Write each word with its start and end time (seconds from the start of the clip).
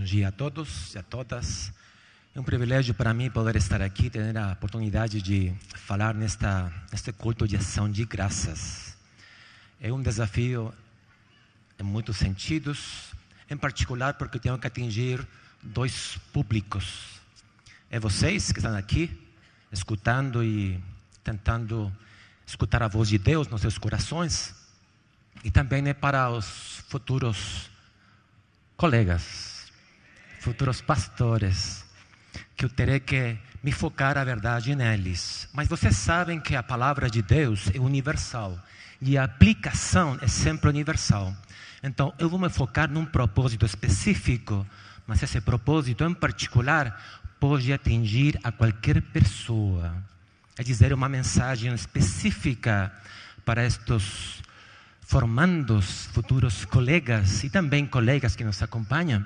Bom 0.00 0.04
dia 0.04 0.28
a 0.28 0.32
todos 0.32 0.94
e 0.94 0.98
a 0.98 1.02
todas. 1.02 1.70
É 2.34 2.40
um 2.40 2.42
privilégio 2.42 2.94
para 2.94 3.12
mim 3.12 3.30
poder 3.30 3.56
estar 3.56 3.82
aqui, 3.82 4.08
ter 4.08 4.34
a 4.34 4.52
oportunidade 4.52 5.20
de 5.20 5.52
falar 5.76 6.14
nesta 6.14 6.72
neste 6.90 7.12
culto 7.12 7.46
de 7.46 7.54
ação 7.54 7.86
de 7.90 8.06
graças. 8.06 8.96
É 9.78 9.92
um 9.92 10.00
desafio 10.00 10.72
em 11.78 11.82
muitos 11.82 12.16
sentidos, 12.16 13.12
em 13.50 13.58
particular 13.58 14.14
porque 14.14 14.38
tenho 14.38 14.58
que 14.58 14.66
atingir 14.66 15.20
dois 15.62 16.16
públicos. 16.32 17.20
É 17.90 18.00
vocês 18.00 18.52
que 18.52 18.58
estão 18.58 18.74
aqui, 18.74 19.14
escutando 19.70 20.42
e 20.42 20.82
tentando 21.22 21.94
escutar 22.46 22.82
a 22.82 22.88
voz 22.88 23.10
de 23.10 23.18
Deus 23.18 23.48
nos 23.48 23.60
seus 23.60 23.76
corações, 23.76 24.54
e 25.44 25.50
também 25.50 25.86
é 25.86 25.92
para 25.92 26.30
os 26.30 26.82
futuros 26.88 27.68
colegas, 28.78 29.59
futuros 30.40 30.80
pastores, 30.80 31.84
que 32.56 32.64
eu 32.64 32.68
terei 32.68 32.98
que 32.98 33.38
me 33.62 33.70
focar 33.70 34.16
a 34.16 34.24
verdade 34.24 34.74
neles. 34.74 35.46
Mas 35.52 35.68
vocês 35.68 35.94
sabem 35.96 36.40
que 36.40 36.56
a 36.56 36.62
palavra 36.62 37.10
de 37.10 37.20
Deus 37.20 37.70
é 37.74 37.78
universal 37.78 38.58
e 39.00 39.18
a 39.18 39.24
aplicação 39.24 40.18
é 40.20 40.26
sempre 40.26 40.70
universal. 40.70 41.36
Então, 41.82 42.12
eu 42.18 42.28
vou 42.28 42.38
me 42.38 42.48
focar 42.48 42.90
num 42.90 43.04
propósito 43.04 43.66
específico, 43.66 44.66
mas 45.06 45.22
esse 45.22 45.40
propósito 45.40 46.04
em 46.04 46.14
particular 46.14 47.20
pode 47.38 47.72
atingir 47.72 48.38
a 48.42 48.50
qualquer 48.50 49.00
pessoa. 49.02 49.94
É 50.56 50.62
dizer, 50.62 50.92
uma 50.92 51.08
mensagem 51.08 51.72
específica 51.74 52.92
para 53.44 53.64
estes 53.64 54.42
formandos, 55.00 56.06
futuros 56.12 56.64
colegas 56.64 57.44
e 57.44 57.50
também 57.50 57.86
colegas 57.86 58.36
que 58.36 58.44
nos 58.44 58.62
acompanham, 58.62 59.24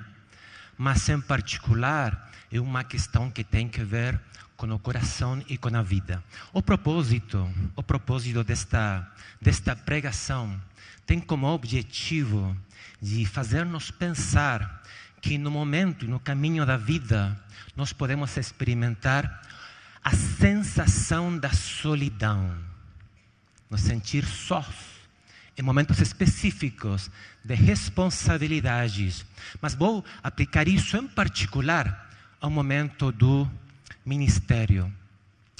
mas 0.77 1.07
em 1.09 1.19
particular 1.19 2.31
é 2.51 2.59
uma 2.59 2.83
questão 2.83 3.29
que 3.29 3.43
tem 3.43 3.67
que 3.67 3.83
ver 3.83 4.19
com 4.55 4.67
o 4.67 4.79
coração 4.79 5.43
e 5.49 5.57
com 5.57 5.75
a 5.75 5.81
vida. 5.81 6.23
O 6.53 6.61
propósito, 6.61 7.49
o 7.75 7.83
propósito 7.83 8.43
desta 8.43 9.11
desta 9.41 9.75
pregação 9.75 10.59
tem 11.05 11.19
como 11.19 11.47
objetivo 11.47 12.55
de 13.01 13.25
fazer-nos 13.25 13.91
pensar 13.91 14.83
que 15.21 15.37
no 15.37 15.51
momento 15.51 16.07
no 16.07 16.19
caminho 16.19 16.65
da 16.65 16.77
vida 16.77 17.37
nós 17.75 17.91
podemos 17.91 18.35
experimentar 18.37 19.41
a 20.03 20.11
sensação 20.11 21.37
da 21.37 21.51
solidão, 21.51 22.55
nos 23.69 23.81
sentir 23.81 24.25
sós 24.25 24.94
em 25.57 25.61
momentos 25.61 25.99
específicos 25.99 27.09
de 27.43 27.55
responsabilidades. 27.55 29.25
Mas 29.61 29.73
vou 29.73 30.03
aplicar 30.21 30.67
isso 30.67 30.97
em 30.97 31.07
particular 31.07 32.11
ao 32.41 32.49
momento 32.49 33.11
do 33.11 33.49
ministério. 34.05 34.91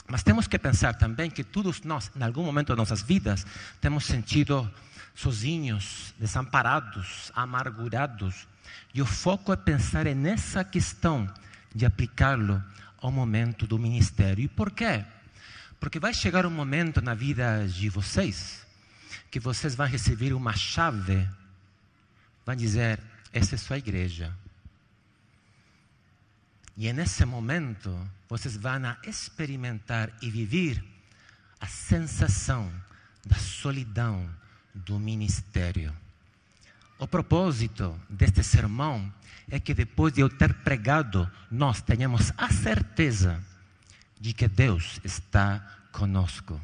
Mas 0.07 0.21
temos 0.21 0.47
que 0.47 0.59
pensar 0.59 0.93
também 0.95 1.29
que 1.31 1.43
todos 1.43 1.81
nós, 1.81 2.11
em 2.15 2.23
algum 2.23 2.43
momento 2.43 2.73
de 2.73 2.77
nossas 2.77 3.01
vidas, 3.01 3.45
temos 3.81 4.05
sentido 4.05 4.69
sozinhos, 5.15 6.13
desamparados, 6.19 7.31
amargurados. 7.33 8.47
E 8.93 9.01
o 9.01 9.05
foco 9.05 9.53
é 9.53 9.55
pensar 9.55 10.05
nessa 10.13 10.63
questão 10.63 11.27
de 11.73 11.85
aplicá-lo 11.85 12.61
ao 13.01 13.11
momento 13.11 13.65
do 13.65 13.79
ministério. 13.79 14.43
E 14.43 14.47
por 14.47 14.71
quê? 14.71 15.03
Porque 15.79 15.99
vai 15.99 16.13
chegar 16.13 16.45
um 16.45 16.51
momento 16.51 17.01
na 17.01 17.13
vida 17.13 17.65
de 17.67 17.89
vocês 17.89 18.64
que 19.35 19.39
vocês 19.41 19.75
vão 19.75 19.85
receber 19.85 20.31
uma 20.31 20.55
chave, 20.55 21.27
vão 22.45 22.55
dizer: 22.55 23.01
essa 23.33 23.55
é 23.55 23.57
sua 23.57 23.77
igreja. 23.77 24.33
E 26.77 26.87
é 26.87 26.93
nesse 26.93 27.25
momento 27.25 27.93
vocês 28.29 28.55
vão 28.55 28.95
experimentar 29.03 30.09
e 30.21 30.29
viver 30.29 30.81
a 31.59 31.67
sensação 31.67 32.71
da 33.25 33.35
solidão 33.35 34.25
do 34.73 34.97
ministério. 34.97 35.93
O 36.97 37.05
propósito 37.05 37.93
deste 38.09 38.41
sermão 38.41 39.13
é 39.51 39.59
que 39.59 39.73
depois 39.73 40.13
de 40.13 40.21
eu 40.21 40.29
ter 40.29 40.53
pregado, 40.63 41.29
nós 41.51 41.81
tenhamos 41.81 42.31
a 42.37 42.49
certeza 42.53 43.43
de 44.17 44.31
que 44.31 44.47
Deus 44.47 45.01
está 45.03 45.59
conosco. 45.91 46.57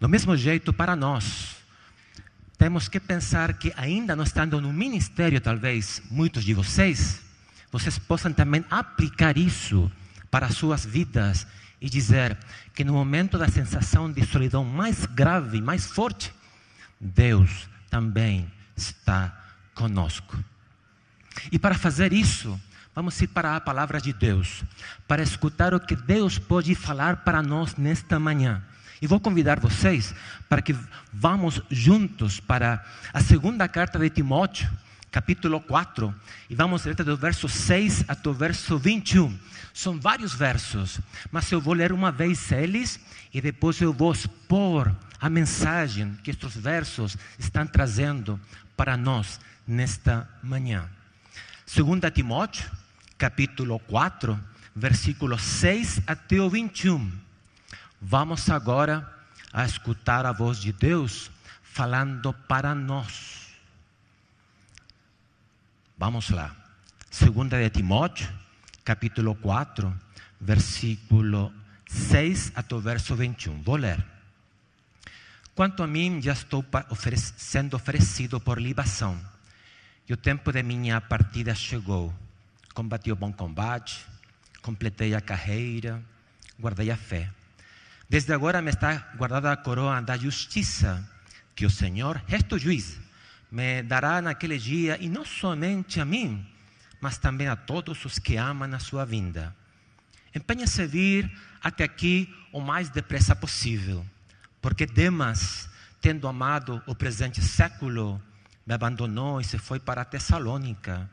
Do 0.00 0.08
mesmo 0.08 0.36
jeito, 0.36 0.72
para 0.72 0.94
nós, 0.94 1.56
temos 2.56 2.88
que 2.88 3.00
pensar 3.00 3.54
que, 3.54 3.72
ainda 3.76 4.14
não 4.14 4.24
estando 4.24 4.60
no 4.60 4.72
ministério, 4.72 5.40
talvez 5.40 6.00
muitos 6.10 6.44
de 6.44 6.54
vocês, 6.54 7.20
vocês 7.70 7.98
possam 7.98 8.32
também 8.32 8.64
aplicar 8.70 9.36
isso 9.36 9.90
para 10.30 10.46
as 10.46 10.54
suas 10.54 10.86
vidas 10.86 11.46
e 11.80 11.88
dizer 11.88 12.36
que 12.74 12.84
no 12.84 12.92
momento 12.92 13.38
da 13.38 13.48
sensação 13.48 14.10
de 14.10 14.24
solidão 14.24 14.64
mais 14.64 15.04
grave, 15.06 15.60
mais 15.60 15.86
forte, 15.86 16.32
Deus 17.00 17.68
também 17.90 18.50
está 18.76 19.36
conosco. 19.74 20.36
E 21.50 21.58
para 21.58 21.76
fazer 21.76 22.12
isso, 22.12 22.60
vamos 22.94 23.20
ir 23.20 23.28
para 23.28 23.56
a 23.56 23.60
palavra 23.60 24.00
de 24.00 24.12
Deus, 24.12 24.64
para 25.06 25.22
escutar 25.22 25.74
o 25.74 25.80
que 25.80 25.94
Deus 25.94 26.38
pode 26.38 26.74
falar 26.74 27.18
para 27.18 27.42
nós 27.42 27.76
nesta 27.76 28.18
manhã. 28.18 28.62
E 29.00 29.06
vou 29.06 29.20
convidar 29.20 29.60
vocês 29.60 30.14
para 30.48 30.60
que 30.60 30.74
vamos 31.12 31.62
juntos 31.70 32.40
para 32.40 32.84
a 33.12 33.20
segunda 33.20 33.68
carta 33.68 33.98
de 33.98 34.10
Timóteo, 34.10 34.68
capítulo 35.10 35.60
4, 35.60 36.12
e 36.50 36.54
vamos 36.54 36.84
ler 36.84 36.96
do 36.96 37.16
verso 37.16 37.48
6 37.48 38.04
até 38.08 38.28
o 38.28 38.32
verso 38.32 38.76
21. 38.76 39.38
São 39.72 40.00
vários 40.00 40.34
versos, 40.34 41.00
mas 41.30 41.50
eu 41.52 41.60
vou 41.60 41.74
ler 41.74 41.92
uma 41.92 42.10
vez 42.10 42.50
eles 42.50 42.98
e 43.32 43.40
depois 43.40 43.80
eu 43.80 43.92
vou 43.92 44.12
expor 44.12 44.92
a 45.20 45.30
mensagem 45.30 46.18
que 46.24 46.30
estes 46.30 46.56
versos 46.56 47.16
estão 47.38 47.66
trazendo 47.66 48.40
para 48.76 48.96
nós 48.96 49.40
nesta 49.66 50.28
manhã. 50.42 50.88
2 51.72 52.12
Timóteo, 52.12 52.68
capítulo 53.16 53.78
4, 53.80 54.38
versículo 54.74 55.38
6 55.38 56.02
até 56.06 56.40
o 56.40 56.50
21. 56.50 57.27
Vamos 58.00 58.48
agora 58.48 59.12
a 59.52 59.64
escutar 59.64 60.24
a 60.24 60.32
voz 60.32 60.58
de 60.58 60.72
Deus 60.72 61.30
falando 61.62 62.32
para 62.32 62.74
nós. 62.74 63.48
Vamos 65.96 66.30
lá. 66.30 66.54
Segunda 67.10 67.60
de 67.60 67.68
Timóteo, 67.70 68.28
capítulo 68.84 69.34
4, 69.34 69.92
versículo 70.40 71.52
6 71.88 72.52
até 72.54 72.74
o 72.74 72.80
verso 72.80 73.16
21. 73.16 73.62
Vou 73.62 73.76
ler. 73.76 74.04
Quanto 75.56 75.82
a 75.82 75.86
mim, 75.88 76.22
já 76.22 76.34
estou 76.34 76.64
sendo 77.36 77.74
oferecido 77.74 78.38
por 78.38 78.60
libação, 78.60 79.20
e 80.08 80.12
o 80.12 80.16
tempo 80.16 80.52
de 80.52 80.62
minha 80.62 81.00
partida 81.00 81.52
chegou. 81.52 82.14
Combati 82.72 83.10
o 83.10 83.16
bom 83.16 83.32
combate, 83.32 84.06
completei 84.62 85.16
a 85.16 85.20
carreira, 85.20 86.00
guardei 86.60 86.92
a 86.92 86.96
fé. 86.96 87.28
Desde 88.08 88.32
agora 88.32 88.62
me 88.62 88.70
está 88.70 89.10
guardada 89.16 89.52
a 89.52 89.56
coroa 89.56 90.00
da 90.00 90.16
justiça, 90.16 91.06
que 91.54 91.66
o 91.66 91.70
Senhor, 91.70 92.22
resto 92.26 92.58
juiz, 92.58 92.98
me 93.50 93.82
dará 93.82 94.22
naquele 94.22 94.56
dia, 94.56 94.96
e 94.98 95.10
não 95.10 95.26
somente 95.26 96.00
a 96.00 96.06
mim, 96.06 96.46
mas 97.02 97.18
também 97.18 97.48
a 97.48 97.54
todos 97.54 98.02
os 98.06 98.18
que 98.18 98.36
amam 98.36 98.72
a 98.72 98.78
sua 98.78 99.04
vinda. 99.04 99.54
Empenha-se 100.34 100.80
a 100.80 100.86
vir 100.86 101.30
até 101.62 101.84
aqui 101.84 102.34
o 102.50 102.62
mais 102.62 102.88
depressa 102.88 103.36
possível, 103.36 104.06
porque 104.62 104.86
Demas, 104.86 105.68
tendo 106.00 106.26
amado 106.26 106.82
o 106.86 106.94
presente 106.94 107.42
século, 107.42 108.22
me 108.66 108.72
abandonou 108.72 109.38
e 109.38 109.44
se 109.44 109.58
foi 109.58 109.78
para 109.78 110.02
Tessalônica. 110.02 111.10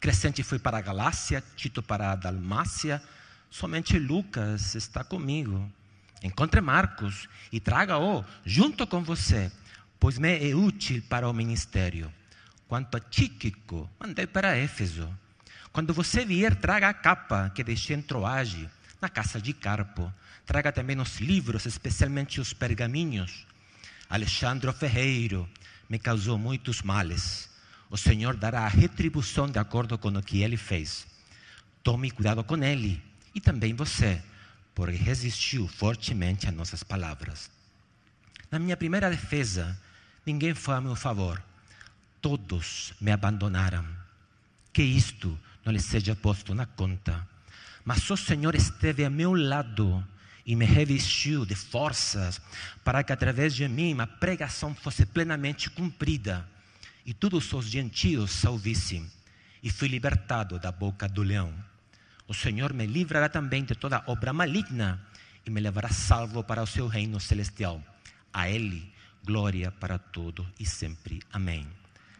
Crescente 0.00 0.42
foi 0.42 0.58
para 0.58 0.78
a 0.78 0.80
Galácia, 0.80 1.44
Tito 1.56 1.82
para 1.82 2.12
a 2.12 2.16
Dalmácia, 2.16 3.02
somente 3.50 3.98
Lucas 3.98 4.74
está 4.74 5.04
comigo. 5.04 5.70
Encontre 6.22 6.60
Marcos 6.60 7.28
e 7.52 7.60
traga-o 7.60 8.24
junto 8.44 8.86
com 8.86 9.02
você, 9.02 9.52
pois 10.00 10.18
me 10.18 10.50
é 10.50 10.54
útil 10.54 11.02
para 11.08 11.28
o 11.28 11.32
ministério. 11.32 12.12
Quanto 12.66 12.96
a 12.96 13.00
Tíquico, 13.00 13.88
mandei 13.98 14.26
para 14.26 14.56
Éfeso. 14.56 15.08
Quando 15.72 15.94
você 15.94 16.24
vier, 16.24 16.54
traga 16.56 16.88
a 16.88 16.94
capa 16.94 17.50
que 17.54 17.62
deixei 17.62 17.96
em 17.96 18.02
Troage, 18.02 18.68
na 19.00 19.08
casa 19.08 19.40
de 19.40 19.52
Carpo. 19.52 20.12
Traga 20.44 20.72
também 20.72 20.98
os 21.00 21.20
livros, 21.20 21.66
especialmente 21.66 22.40
os 22.40 22.52
pergaminhos. 22.52 23.46
Alexandre 24.10 24.72
Ferreiro 24.72 25.48
me 25.88 25.98
causou 25.98 26.36
muitos 26.36 26.82
males. 26.82 27.48
O 27.90 27.96
Senhor 27.96 28.36
dará 28.36 28.62
a 28.62 28.68
retribuição 28.68 29.46
de 29.46 29.58
acordo 29.58 29.96
com 29.96 30.08
o 30.08 30.22
que 30.22 30.42
ele 30.42 30.56
fez. 30.56 31.06
Tome 31.82 32.10
cuidado 32.10 32.42
com 32.42 32.62
ele 32.62 33.02
e 33.34 33.40
também 33.40 33.74
você 33.74 34.22
porque 34.78 34.96
resistiu 34.96 35.66
fortemente 35.66 36.46
a 36.48 36.52
nossas 36.52 36.84
palavras. 36.84 37.50
Na 38.48 38.60
minha 38.60 38.76
primeira 38.76 39.10
defesa, 39.10 39.76
ninguém 40.24 40.54
foi 40.54 40.76
a 40.76 40.80
meu 40.80 40.94
favor. 40.94 41.42
Todos 42.22 42.94
me 43.00 43.10
abandonaram. 43.10 43.84
que 44.72 44.84
isto 44.84 45.36
não 45.64 45.72
lhe 45.72 45.80
seja 45.80 46.14
posto 46.14 46.54
na 46.54 46.64
conta. 46.64 47.26
Mas 47.84 48.08
o 48.08 48.16
Senhor 48.16 48.54
esteve 48.54 49.04
a 49.04 49.10
meu 49.10 49.34
lado 49.34 50.06
e 50.46 50.54
me 50.54 50.64
revestiu 50.64 51.44
de 51.44 51.56
forças 51.56 52.40
para 52.84 53.02
que 53.02 53.12
através 53.12 53.56
de 53.56 53.66
mim 53.66 53.98
a 53.98 54.06
pregação 54.06 54.76
fosse 54.76 55.04
plenamente 55.04 55.68
cumprida 55.70 56.48
e 57.04 57.12
todos 57.12 57.52
os 57.52 57.64
gentios 57.64 58.30
salvissem. 58.30 59.10
E 59.60 59.70
fui 59.70 59.88
libertado 59.88 60.56
da 60.56 60.70
boca 60.70 61.08
do 61.08 61.24
leão. 61.24 61.52
O 62.28 62.34
Senhor 62.34 62.74
me 62.74 62.84
livrará 62.84 63.26
também 63.26 63.64
de 63.64 63.74
toda 63.74 64.04
obra 64.06 64.34
maligna 64.34 65.00
e 65.46 65.50
me 65.50 65.62
levará 65.62 65.88
salvo 65.88 66.44
para 66.44 66.62
o 66.62 66.66
seu 66.66 66.86
reino 66.86 67.18
celestial. 67.18 67.82
A 68.30 68.50
Ele, 68.50 68.92
glória 69.24 69.72
para 69.72 69.98
todo 69.98 70.46
e 70.60 70.66
sempre. 70.66 71.22
Amém. 71.32 71.66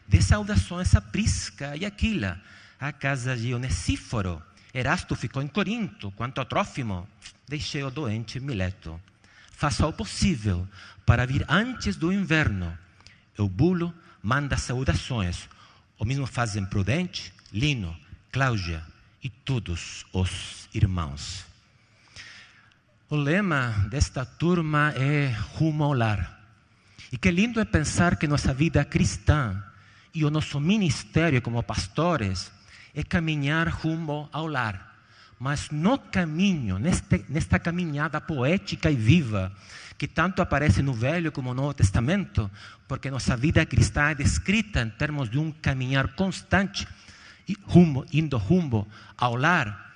De 0.08 0.22
saudações 0.22 0.94
a 0.94 1.02
Prisca 1.02 1.76
e 1.76 1.84
Aquila, 1.84 2.40
a 2.80 2.90
casa 2.90 3.36
de 3.36 3.52
Onesíforo. 3.52 4.42
Erasto 4.72 5.14
ficou 5.14 5.42
em 5.42 5.46
Corinto, 5.46 6.10
quanto 6.12 6.40
a 6.40 6.44
Trófimo, 6.46 7.06
deixei 7.46 7.82
o 7.82 7.90
doente 7.90 8.40
Mileto. 8.40 8.98
Faça 9.52 9.86
o 9.86 9.92
possível 9.92 10.66
para 11.04 11.26
vir 11.26 11.44
antes 11.50 11.96
do 11.96 12.10
inverno. 12.10 12.76
Eubulo 13.36 13.94
manda 14.22 14.56
saudações. 14.56 15.50
O 15.98 16.04
mesmo 16.06 16.26
fazem 16.26 16.64
Prudente, 16.64 17.30
Lino, 17.52 17.94
Cláudia 18.32 18.82
e 19.28 19.30
todos 19.44 20.06
os 20.10 20.70
irmãos. 20.72 21.44
O 23.10 23.16
lema 23.16 23.86
desta 23.90 24.24
turma 24.24 24.94
é 24.96 25.28
rumo 25.52 25.84
ao 25.84 25.92
lar. 25.92 26.48
E 27.12 27.18
que 27.18 27.30
lindo 27.30 27.60
é 27.60 27.66
pensar 27.66 28.16
que 28.16 28.26
nossa 28.26 28.54
vida 28.54 28.82
cristã 28.86 29.62
e 30.14 30.24
o 30.24 30.30
nosso 30.30 30.58
ministério 30.58 31.42
como 31.42 31.62
pastores 31.62 32.50
é 32.94 33.02
caminhar 33.02 33.68
rumo 33.68 34.30
ao 34.32 34.46
lar. 34.46 34.96
Mas 35.38 35.68
no 35.68 35.98
caminho, 35.98 36.78
neste, 36.78 37.22
nesta 37.28 37.58
caminhada 37.58 38.22
poética 38.22 38.90
e 38.90 38.96
viva, 38.96 39.52
que 39.98 40.08
tanto 40.08 40.40
aparece 40.40 40.80
no 40.80 40.94
Velho 40.94 41.30
como 41.30 41.52
no 41.52 41.60
Novo 41.60 41.74
Testamento, 41.74 42.50
porque 42.88 43.10
nossa 43.10 43.36
vida 43.36 43.66
cristã 43.66 44.08
é 44.08 44.14
descrita 44.14 44.80
em 44.80 44.88
termos 44.88 45.28
de 45.28 45.38
um 45.38 45.52
caminhar 45.52 46.14
constante, 46.14 46.88
rumo, 47.66 48.04
indo 48.12 48.36
rumo 48.36 48.86
ao 49.16 49.36
lar, 49.36 49.94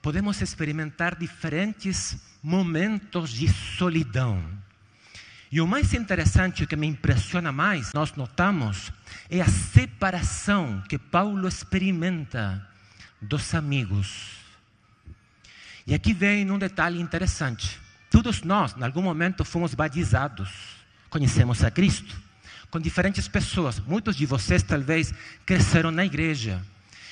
podemos 0.00 0.40
experimentar 0.40 1.16
diferentes 1.16 2.16
momentos 2.42 3.30
de 3.30 3.48
solidão. 3.48 4.42
E 5.50 5.60
o 5.60 5.66
mais 5.66 5.92
interessante, 5.92 6.64
o 6.64 6.66
que 6.66 6.74
me 6.74 6.86
impressiona 6.86 7.52
mais, 7.52 7.92
nós 7.92 8.14
notamos, 8.14 8.90
é 9.28 9.40
a 9.40 9.46
separação 9.46 10.82
que 10.88 10.98
Paulo 10.98 11.46
experimenta 11.46 12.66
dos 13.20 13.54
amigos. 13.54 14.30
E 15.86 15.94
aqui 15.94 16.14
vem 16.14 16.50
um 16.50 16.58
detalhe 16.58 17.00
interessante. 17.00 17.78
Todos 18.10 18.42
nós, 18.42 18.74
em 18.76 18.82
algum 18.82 19.02
momento, 19.02 19.44
fomos 19.44 19.74
batizados, 19.74 20.50
conhecemos 21.10 21.62
a 21.62 21.70
Cristo, 21.70 22.16
com 22.70 22.80
diferentes 22.80 23.28
pessoas. 23.28 23.78
Muitos 23.78 24.16
de 24.16 24.24
vocês, 24.24 24.62
talvez, 24.62 25.12
cresceram 25.44 25.90
na 25.90 26.04
igreja. 26.04 26.62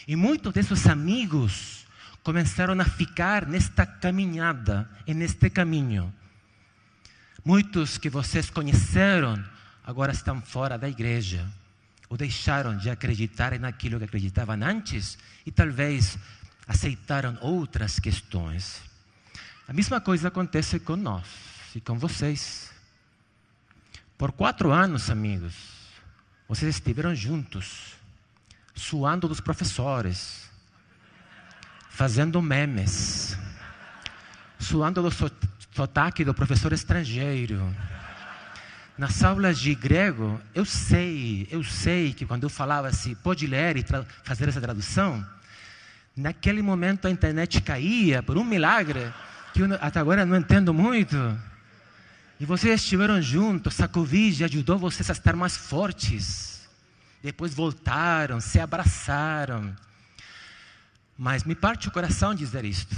E 0.06 0.16
muitos 0.16 0.52
desses 0.52 0.86
amigos 0.86 1.86
começaram 2.22 2.78
a 2.80 2.84
ficar 2.84 3.46
nesta 3.46 3.86
caminhada, 3.86 4.88
neste 5.06 5.50
caminho. 5.50 6.12
Muitos 7.44 7.96
que 7.98 8.10
vocês 8.10 8.50
conheceram 8.50 9.42
agora 9.84 10.12
estão 10.12 10.40
fora 10.40 10.76
da 10.76 10.88
igreja, 10.88 11.46
ou 12.08 12.16
deixaram 12.16 12.76
de 12.76 12.90
acreditar 12.90 13.58
naquilo 13.58 13.98
que 13.98 14.04
acreditavam 14.04 14.56
antes 14.62 15.18
e 15.46 15.50
talvez 15.50 16.18
aceitaram 16.66 17.38
outras 17.40 17.98
questões. 17.98 18.82
A 19.66 19.72
mesma 19.72 20.00
coisa 20.00 20.28
acontece 20.28 20.80
com 20.80 20.96
nós 20.96 21.26
e 21.74 21.80
com 21.80 21.98
vocês. 21.98 22.70
Por 24.18 24.32
quatro 24.32 24.70
anos, 24.72 25.08
amigos, 25.08 25.54
vocês 26.48 26.74
estiveram 26.74 27.14
juntos, 27.14 27.94
suando 28.80 29.28
dos 29.28 29.40
professores, 29.40 30.50
fazendo 31.90 32.40
memes, 32.40 33.36
suando 34.58 35.02
do 35.02 35.10
sotaque 35.70 36.24
do 36.24 36.32
professor 36.32 36.72
estrangeiro. 36.72 37.60
Nas 38.96 39.22
aulas 39.22 39.58
de 39.58 39.74
grego, 39.74 40.40
eu 40.54 40.64
sei, 40.64 41.46
eu 41.50 41.62
sei 41.62 42.14
que 42.14 42.24
quando 42.24 42.44
eu 42.44 42.50
falava 42.50 42.88
assim, 42.88 43.14
pode 43.14 43.46
ler 43.46 43.76
e 43.76 43.84
fazer 44.24 44.48
essa 44.48 44.60
tradução, 44.60 45.24
naquele 46.16 46.62
momento 46.62 47.06
a 47.06 47.10
internet 47.10 47.60
caía 47.60 48.22
por 48.22 48.38
um 48.38 48.44
milagre 48.44 49.12
que 49.52 49.60
eu 49.60 49.68
até 49.78 50.00
agora 50.00 50.24
não 50.24 50.38
entendo 50.38 50.72
muito. 50.72 51.16
E 52.38 52.46
vocês 52.46 52.80
estiveram 52.80 53.20
juntos, 53.20 53.78
a 53.78 53.86
Covid 53.86 54.42
ajudou 54.44 54.78
vocês 54.78 55.10
a 55.10 55.12
estar 55.12 55.36
mais 55.36 55.54
fortes. 55.54 56.59
Depois 57.22 57.54
voltaram, 57.54 58.40
se 58.40 58.58
abraçaram. 58.58 59.76
Mas 61.16 61.44
me 61.44 61.54
parte 61.54 61.88
o 61.88 61.90
coração 61.90 62.34
dizer 62.34 62.64
isto. 62.64 62.96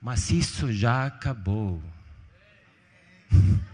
Mas 0.00 0.30
isso 0.30 0.72
já 0.72 1.06
acabou. 1.06 1.82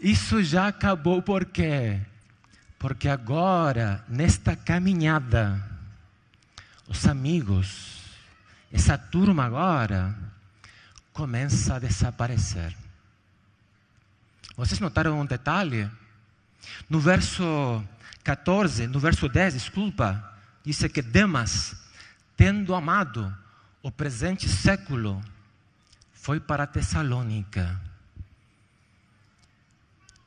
Isso 0.00 0.42
já 0.42 0.66
acabou 0.66 1.22
por 1.22 1.44
quê? 1.44 2.00
Porque 2.76 3.08
agora, 3.08 4.04
nesta 4.08 4.56
caminhada, 4.56 5.64
os 6.88 7.06
amigos, 7.06 8.00
essa 8.72 8.98
turma 8.98 9.44
agora, 9.44 10.12
começa 11.12 11.76
a 11.76 11.78
desaparecer. 11.78 12.81
Vocês 14.56 14.78
notaram 14.80 15.18
um 15.18 15.24
detalhe? 15.24 15.90
No 16.88 17.00
verso 17.00 17.82
14, 18.22 18.86
no 18.86 19.00
verso 19.00 19.28
10, 19.28 19.54
desculpa, 19.54 20.32
diz 20.62 20.78
que 20.92 21.02
Demas, 21.02 21.74
tendo 22.36 22.74
amado 22.74 23.34
o 23.82 23.90
presente 23.90 24.48
século, 24.48 25.22
foi 26.12 26.38
para 26.38 26.66
Tessalônica. 26.66 27.80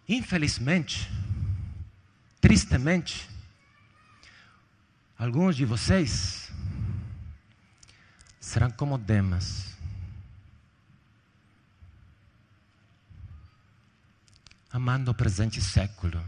Infelizmente, 0.09 1.09
tristemente, 2.41 3.29
alguns 5.17 5.55
de 5.55 5.65
vocês 5.65 6.51
serão 8.39 8.69
como 8.71 8.97
Demas. 8.97 9.74
Amando 14.75 15.09
o 15.09 15.13
presente 15.13 15.61
século. 15.61 16.21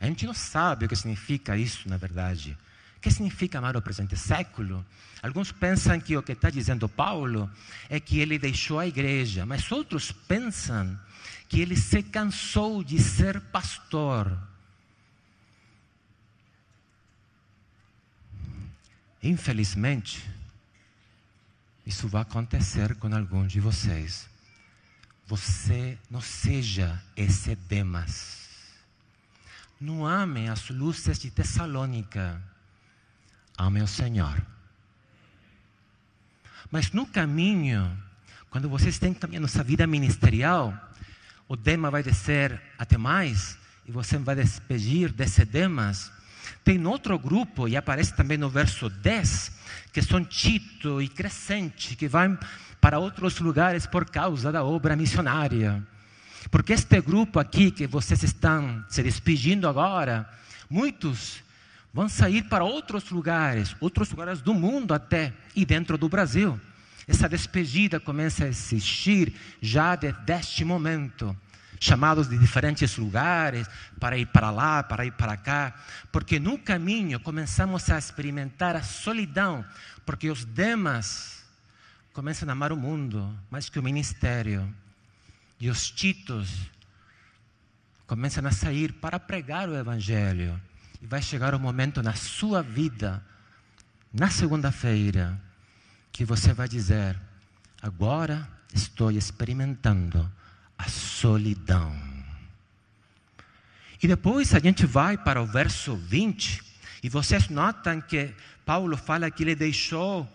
A 0.00 0.06
gente 0.06 0.26
não 0.26 0.34
sabe 0.34 0.84
o 0.84 0.88
que 0.88 0.96
significa 0.96 1.56
isso, 1.56 1.88
na 1.88 1.96
verdade. 1.96 2.58
O 2.96 3.00
que 3.00 3.08
significa 3.08 3.58
amar 3.58 3.76
o 3.76 3.80
presente 3.80 4.16
século? 4.16 4.84
Alguns 5.22 5.52
pensam 5.52 6.00
que 6.00 6.16
o 6.16 6.22
que 6.22 6.32
está 6.32 6.50
dizendo 6.50 6.88
Paulo 6.88 7.48
é 7.88 8.00
que 8.00 8.18
ele 8.18 8.40
deixou 8.40 8.80
a 8.80 8.88
igreja, 8.88 9.46
mas 9.46 9.70
outros 9.70 10.10
pensam 10.10 10.98
que 11.48 11.60
ele 11.60 11.76
se 11.76 12.02
cansou 12.02 12.82
de 12.82 12.98
ser 12.98 13.40
pastor. 13.40 14.36
Infelizmente, 19.22 20.28
isso 21.86 22.08
vai 22.08 22.22
acontecer 22.22 22.96
com 22.96 23.14
alguns 23.14 23.52
de 23.52 23.60
vocês. 23.60 24.31
Você 25.26 25.98
não 26.10 26.20
seja 26.20 27.02
esse 27.16 27.54
Demas. 27.54 28.42
Não 29.80 30.06
amem 30.06 30.48
as 30.48 30.68
luzes 30.68 31.18
de 31.18 31.30
Tessalônica. 31.30 32.40
Amem 33.56 33.82
o 33.82 33.88
Senhor. 33.88 34.40
Mas 36.70 36.90
no 36.92 37.06
caminho, 37.06 37.96
quando 38.50 38.68
vocês 38.68 38.98
têm 38.98 39.12
caminhando 39.12 39.46
essa 39.46 39.62
vida 39.62 39.86
ministerial, 39.86 40.72
o 41.48 41.56
Dema 41.56 41.90
vai 41.90 42.02
descer 42.02 42.60
até 42.78 42.96
mais 42.96 43.58
e 43.86 43.92
você 43.92 44.16
vai 44.18 44.36
despedir 44.36 45.12
desse 45.12 45.44
Demas. 45.44 46.12
Tem 46.64 46.84
outro 46.86 47.18
grupo, 47.18 47.66
e 47.66 47.76
aparece 47.76 48.14
também 48.14 48.38
no 48.38 48.48
verso 48.48 48.88
10, 48.88 49.52
que 49.92 50.00
são 50.00 50.24
Tito 50.24 51.02
e 51.02 51.08
Crescente, 51.08 51.96
que 51.96 52.06
vão 52.08 52.38
para 52.80 52.98
outros 52.98 53.38
lugares 53.40 53.86
por 53.86 54.08
causa 54.08 54.52
da 54.52 54.64
obra 54.64 54.96
missionária. 54.96 55.82
Porque 56.50 56.72
este 56.72 57.00
grupo 57.00 57.38
aqui 57.38 57.70
que 57.70 57.86
vocês 57.86 58.22
estão 58.22 58.84
se 58.88 59.02
despedindo 59.02 59.68
agora, 59.68 60.28
muitos 60.68 61.42
vão 61.92 62.08
sair 62.08 62.42
para 62.42 62.64
outros 62.64 63.10
lugares, 63.10 63.76
outros 63.80 64.10
lugares 64.10 64.40
do 64.40 64.54
mundo 64.54 64.94
até, 64.94 65.32
e 65.54 65.64
dentro 65.64 65.98
do 65.98 66.08
Brasil. 66.08 66.58
Essa 67.06 67.28
despedida 67.28 68.00
começa 68.00 68.44
a 68.44 68.48
existir 68.48 69.34
já 69.60 69.96
de, 69.96 70.12
deste 70.24 70.64
momento. 70.64 71.36
Chamados 71.82 72.28
de 72.28 72.38
diferentes 72.38 72.96
lugares 72.96 73.66
para 73.98 74.16
ir 74.16 74.26
para 74.26 74.52
lá, 74.52 74.84
para 74.84 75.04
ir 75.04 75.10
para 75.10 75.36
cá, 75.36 75.74
porque 76.12 76.38
no 76.38 76.56
caminho 76.56 77.18
começamos 77.18 77.90
a 77.90 77.98
experimentar 77.98 78.76
a 78.76 78.84
solidão, 78.84 79.64
porque 80.06 80.30
os 80.30 80.44
demás 80.44 81.44
começam 82.12 82.48
a 82.48 82.52
amar 82.52 82.70
o 82.70 82.76
mundo 82.76 83.36
mais 83.50 83.68
que 83.68 83.80
o 83.80 83.82
ministério, 83.82 84.72
e 85.58 85.68
os 85.68 85.90
titos 85.90 86.70
começam 88.06 88.46
a 88.46 88.52
sair 88.52 88.92
para 88.92 89.18
pregar 89.18 89.68
o 89.68 89.76
Evangelho. 89.76 90.60
E 91.00 91.06
vai 91.06 91.20
chegar 91.20 91.52
o 91.52 91.56
um 91.56 91.60
momento 91.60 92.00
na 92.00 92.14
sua 92.14 92.62
vida, 92.62 93.20
na 94.12 94.30
segunda-feira, 94.30 95.36
que 96.12 96.24
você 96.24 96.52
vai 96.52 96.68
dizer: 96.68 97.18
agora 97.82 98.48
estou 98.72 99.10
experimentando 99.10 100.30
a 100.82 100.88
solidão. 100.88 101.94
E 104.02 104.08
depois 104.08 104.52
a 104.54 104.58
gente 104.58 104.84
vai 104.84 105.16
para 105.16 105.40
o 105.40 105.46
verso 105.46 105.94
20, 105.94 106.60
e 107.04 107.08
vocês 107.08 107.48
notam 107.48 108.00
que 108.00 108.34
Paulo 108.66 108.96
fala 108.96 109.30
que 109.30 109.44
ele 109.44 109.54
deixou 109.54 110.28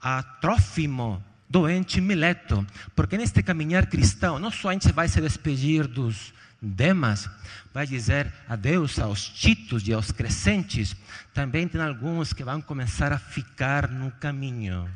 a 0.00 0.22
Trófimo 0.22 1.22
doente 1.48 2.00
Mileto, 2.00 2.66
porque 2.96 3.16
neste 3.16 3.42
caminhar 3.42 3.86
cristão, 3.86 4.40
não 4.40 4.50
só 4.50 4.70
a 4.70 4.72
gente 4.72 4.90
vai 4.90 5.06
se 5.06 5.20
despedir 5.20 5.86
dos 5.86 6.34
Demas, 6.60 7.28
vai 7.72 7.86
dizer 7.86 8.32
adeus 8.48 8.98
aos 8.98 9.28
titos 9.28 9.86
e 9.86 9.92
aos 9.92 10.10
crescentes, 10.10 10.96
também 11.32 11.68
tem 11.68 11.80
alguns 11.80 12.32
que 12.32 12.42
vão 12.42 12.60
começar 12.60 13.12
a 13.12 13.18
ficar 13.18 13.88
no 13.88 14.10
caminho. 14.12 14.90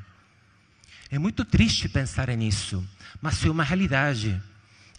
É 1.11 1.19
muito 1.19 1.45
triste 1.45 1.89
pensar 1.89 2.29
nisso, 2.31 2.85
mas 3.21 3.45
é 3.45 3.51
uma 3.51 3.65
realidade. 3.65 4.41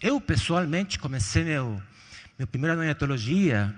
Eu, 0.00 0.20
pessoalmente, 0.20 0.98
comecei 0.98 1.44
meu, 1.44 1.82
meu 2.38 2.46
primeiro 2.46 2.74
ano 2.74 2.88
de 2.88 2.94
teologia 2.94 3.74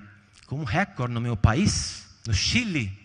com 0.47 0.61
um 0.61 0.65
recorde 0.65 1.13
no 1.13 1.21
meu 1.21 1.37
país, 1.37 2.07
no 2.27 2.33
Chile. 2.33 2.97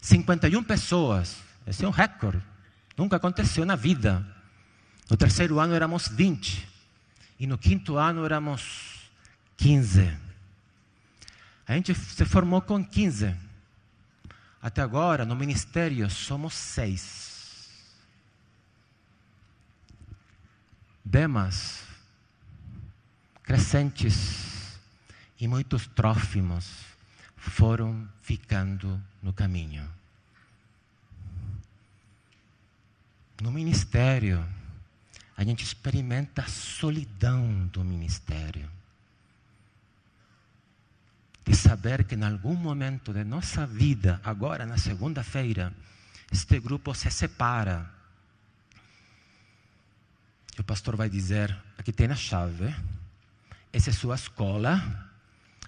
51 0.00 0.62
pessoas. 0.62 1.38
Esse 1.66 1.84
é 1.84 1.88
um 1.88 1.90
recorde. 1.90 2.40
Nunca 2.96 3.16
aconteceu 3.16 3.64
na 3.64 3.74
vida. 3.74 4.24
No 5.10 5.16
terceiro 5.16 5.58
ano 5.58 5.74
éramos 5.74 6.06
20. 6.06 6.68
E 7.40 7.46
no 7.46 7.58
quinto 7.58 7.96
ano 7.96 8.24
éramos 8.24 9.10
15. 9.56 10.16
A 11.66 11.74
gente 11.74 11.94
se 11.94 12.24
formou 12.24 12.62
com 12.62 12.84
15. 12.84 13.34
Até 14.62 14.80
agora, 14.80 15.24
no 15.24 15.34
ministério, 15.34 16.08
somos 16.08 16.54
seis. 16.54 17.68
Demas, 21.04 21.87
crescentes 23.48 24.78
e 25.40 25.48
muitos 25.48 25.86
trófimos 25.86 26.68
foram 27.34 28.06
ficando 28.20 29.02
no 29.22 29.32
caminho. 29.32 29.88
No 33.40 33.50
ministério, 33.50 34.46
a 35.34 35.42
gente 35.44 35.64
experimenta 35.64 36.42
a 36.42 36.46
solidão 36.46 37.66
do 37.68 37.82
ministério. 37.82 38.68
De 41.42 41.56
saber 41.56 42.04
que 42.04 42.16
em 42.16 42.24
algum 42.24 42.54
momento 42.54 43.14
de 43.14 43.24
nossa 43.24 43.66
vida, 43.66 44.20
agora 44.22 44.66
na 44.66 44.76
segunda-feira, 44.76 45.72
este 46.30 46.60
grupo 46.60 46.94
se 46.94 47.10
separa 47.10 47.96
o 50.58 50.64
pastor 50.64 50.96
vai 50.96 51.08
dizer: 51.08 51.56
aqui 51.78 51.92
tem 51.92 52.10
a 52.10 52.16
chave, 52.16 52.74
essa 53.72 53.90
é 53.90 53.92
sua 53.92 54.14
escola, 54.14 54.82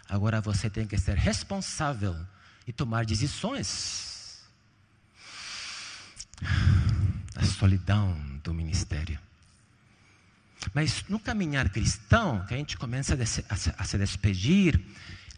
agora 0.09 0.40
você 0.40 0.71
tem 0.71 0.87
que 0.87 0.99
ser 0.99 1.16
responsável 1.16 2.16
e 2.66 2.73
tomar 2.73 3.04
decisões. 3.04 4.42
A 7.37 7.45
solidão 7.45 8.14
do 8.42 8.54
ministério. 8.54 9.19
Mas 10.75 11.04
no 11.09 11.19
caminhar 11.19 11.69
cristão, 11.71 12.45
que 12.47 12.54
a 12.54 12.57
gente 12.57 12.76
começa 12.76 13.16
a 13.78 13.85
se 13.85 13.99
despedir, 13.99 14.80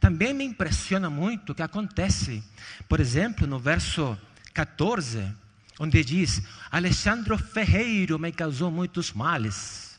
também 0.00 0.34
me 0.34 0.44
impressiona 0.44 1.08
muito 1.08 1.52
o 1.52 1.54
que 1.54 1.62
acontece. 1.62 2.42
Por 2.88 2.98
exemplo, 3.00 3.46
no 3.46 3.58
verso 3.58 4.18
14, 4.52 5.32
onde 5.78 6.04
diz: 6.04 6.42
Alexandre 6.70 7.38
Ferreiro 7.38 8.18
me 8.18 8.32
causou 8.32 8.70
muitos 8.70 9.12
males. 9.12 9.91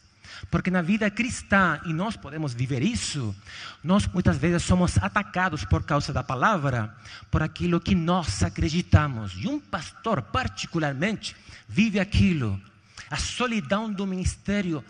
Porque 0.50 0.70
na 0.70 0.82
vida 0.82 1.10
cristã, 1.10 1.80
e 1.86 1.94
nós 1.94 2.16
podemos 2.16 2.54
viver 2.54 2.84
isso, 2.84 3.36
nós 3.84 4.08
muitas 4.08 4.38
vezes 4.38 4.64
somos 4.64 4.98
atacados 4.98 5.66
por 5.66 5.84
causa 5.84 6.14
da 6.14 6.24
palavra, 6.24 6.96
por 7.32 7.42
aquilo 7.42 7.80
que 7.80 7.96
nós 7.96 8.44
acreditamos. 8.44 9.34
E 9.36 9.48
um 9.48 9.60
pastor, 9.60 10.22
particularmente, 10.22 11.36
vive 11.68 12.00
aquilo. 12.00 12.62
A 13.10 13.18
solidão 13.18 13.92
do 13.92 14.06
ministério 14.06 14.84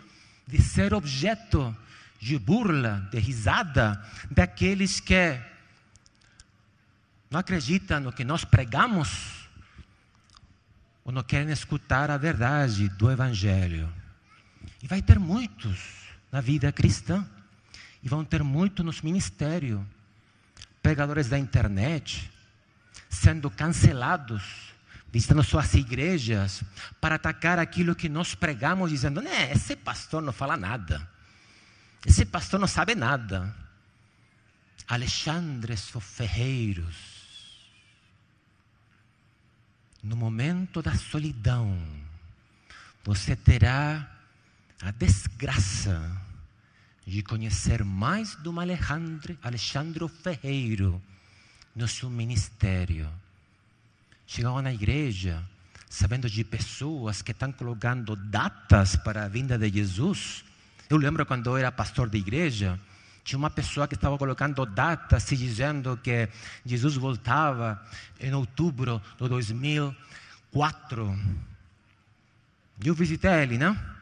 de 0.46 0.60
ser 0.60 0.92
objeto 0.92 1.74
de 2.20 2.38
burla, 2.38 3.06
de 3.10 3.18
risada 3.18 4.02
daqueles 4.30 5.00
que 5.00 5.38
não 7.30 7.40
acreditam 7.40 8.00
no 8.00 8.12
que 8.12 8.24
nós 8.24 8.44
pregamos 8.44 9.48
ou 11.04 11.12
não 11.12 11.22
querem 11.22 11.52
escutar 11.52 12.10
a 12.10 12.16
verdade 12.16 12.88
do 12.88 13.10
Evangelho. 13.10 13.92
E 14.84 14.86
vai 14.86 15.00
ter 15.00 15.18
muitos 15.18 15.78
na 16.30 16.42
vida 16.42 16.70
cristã, 16.70 17.26
e 18.02 18.08
vão 18.08 18.22
ter 18.22 18.42
muitos 18.42 18.84
nos 18.84 19.00
ministérios, 19.00 19.80
pregadores 20.82 21.26
da 21.26 21.38
internet, 21.38 22.30
sendo 23.08 23.50
cancelados, 23.50 24.74
visitando 25.10 25.42
suas 25.42 25.72
igrejas, 25.72 26.62
para 27.00 27.14
atacar 27.14 27.58
aquilo 27.58 27.94
que 27.94 28.10
nós 28.10 28.34
pregamos, 28.34 28.90
dizendo: 28.90 29.22
né, 29.22 29.50
esse 29.52 29.74
pastor 29.74 30.20
não 30.20 30.34
fala 30.34 30.54
nada, 30.54 31.08
esse 32.04 32.26
pastor 32.26 32.60
não 32.60 32.68
sabe 32.68 32.94
nada. 32.94 33.56
Alexandre 34.86 35.78
Ferreiros, 35.78 36.96
no 40.02 40.14
momento 40.14 40.82
da 40.82 40.94
solidão, 40.94 41.74
você 43.02 43.34
terá 43.34 44.10
a 44.82 44.90
desgraça 44.90 46.20
de 47.06 47.22
conhecer 47.22 47.84
mais 47.84 48.34
do 48.36 48.58
Alexandre, 48.58 49.38
Alexandre 49.42 50.08
Ferreiro 50.08 51.00
no 51.74 51.86
seu 51.86 52.08
ministério. 52.08 53.08
Chegava 54.26 54.62
na 54.62 54.72
igreja 54.72 55.44
sabendo 55.88 56.28
de 56.28 56.42
pessoas 56.42 57.22
que 57.22 57.30
estão 57.30 57.52
colocando 57.52 58.16
datas 58.16 58.96
para 58.96 59.24
a 59.24 59.28
vinda 59.28 59.56
de 59.56 59.70
Jesus. 59.70 60.44
Eu 60.90 60.96
lembro 60.96 61.24
quando 61.24 61.50
eu 61.50 61.56
era 61.56 61.70
pastor 61.70 62.08
de 62.08 62.18
igreja, 62.18 62.80
tinha 63.22 63.38
uma 63.38 63.48
pessoa 63.48 63.86
que 63.86 63.94
estava 63.94 64.18
colocando 64.18 64.66
datas, 64.66 65.22
se 65.22 65.36
dizendo 65.36 65.96
que 65.96 66.28
Jesus 66.66 66.96
voltava 66.96 67.80
em 68.18 68.34
outubro 68.34 69.00
de 69.20 69.28
2004. 69.28 71.18
Eu 72.84 72.94
visitei 72.94 73.30
ele, 73.30 73.56
não? 73.56 73.93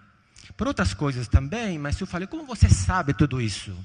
Por 0.62 0.68
outras 0.68 0.94
coisas 0.94 1.26
também, 1.26 1.76
mas 1.76 2.00
eu 2.00 2.06
falei: 2.06 2.28
como 2.28 2.46
você 2.46 2.68
sabe 2.68 3.12
tudo 3.12 3.40
isso? 3.40 3.76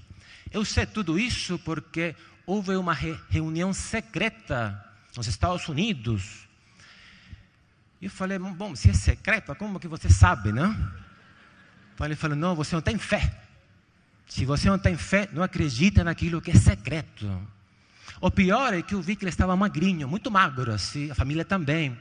Eu 0.52 0.64
sei 0.64 0.86
tudo 0.86 1.18
isso 1.18 1.58
porque 1.58 2.16
houve 2.46 2.76
uma 2.76 2.94
reunião 2.94 3.74
secreta 3.74 4.80
nos 5.16 5.26
Estados 5.26 5.68
Unidos. 5.68 6.48
E 8.00 8.06
eu 8.06 8.12
falei: 8.12 8.38
bom, 8.38 8.76
se 8.76 8.92
é 8.92 8.94
secreta, 8.94 9.56
como 9.56 9.80
que 9.80 9.88
você 9.88 10.08
sabe, 10.08 10.52
não? 10.52 10.72
Ele 12.00 12.16
falou: 12.16 12.38
não, 12.38 12.56
você 12.56 12.76
não 12.76 12.82
tem 12.84 13.00
fé. 13.00 13.42
Se 14.28 14.46
você 14.46 14.70
não 14.70 14.78
tem 14.78 14.96
fé, 14.96 15.28
não 15.34 15.42
acredita 15.42 16.04
naquilo 16.04 16.40
que 16.40 16.52
é 16.52 16.56
secreto. 16.56 17.28
O 18.22 18.30
pior 18.30 18.76
é 18.76 18.84
que 18.84 18.94
eu 18.94 19.02
vi 19.02 19.16
que 19.16 19.24
ele 19.24 19.32
estava 19.32 19.56
magrinho, 19.56 20.08
muito 20.08 20.30
magro, 20.30 20.72
assim, 20.72 21.10
a 21.10 21.16
família 21.16 21.44
também. 21.44 21.98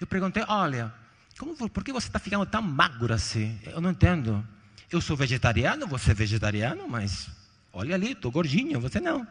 Eu 0.00 0.06
perguntei: 0.06 0.44
olha, 0.46 0.94
como, 1.38 1.54
por 1.68 1.84
que 1.84 1.92
você 1.92 2.06
está 2.06 2.18
ficando 2.18 2.46
tão 2.46 2.62
magro 2.62 3.12
assim? 3.12 3.58
Eu 3.64 3.80
não 3.80 3.90
entendo. 3.90 4.46
Eu 4.90 5.00
sou 5.00 5.16
vegetariano, 5.16 5.86
você 5.86 6.12
é 6.12 6.14
vegetariano, 6.14 6.88
mas 6.88 7.28
olha 7.72 7.94
ali, 7.94 8.12
estou 8.12 8.30
gordinho, 8.30 8.80
você 8.80 9.00
não. 9.00 9.26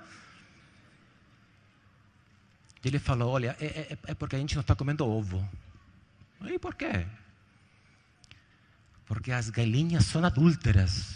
Ele 2.84 3.00
falou: 3.00 3.32
olha, 3.32 3.56
é, 3.60 3.66
é, 3.66 3.98
é 4.08 4.14
porque 4.14 4.36
a 4.36 4.40
gente 4.40 4.54
não 4.54 4.62
está 4.62 4.76
comendo 4.76 5.06
ovo. 5.06 5.48
E 6.46 6.60
por 6.60 6.76
quê? 6.76 7.08
Porque 9.08 9.32
as 9.32 9.50
galinhas 9.50 10.06
são 10.06 10.24
adúlteras. 10.24 11.16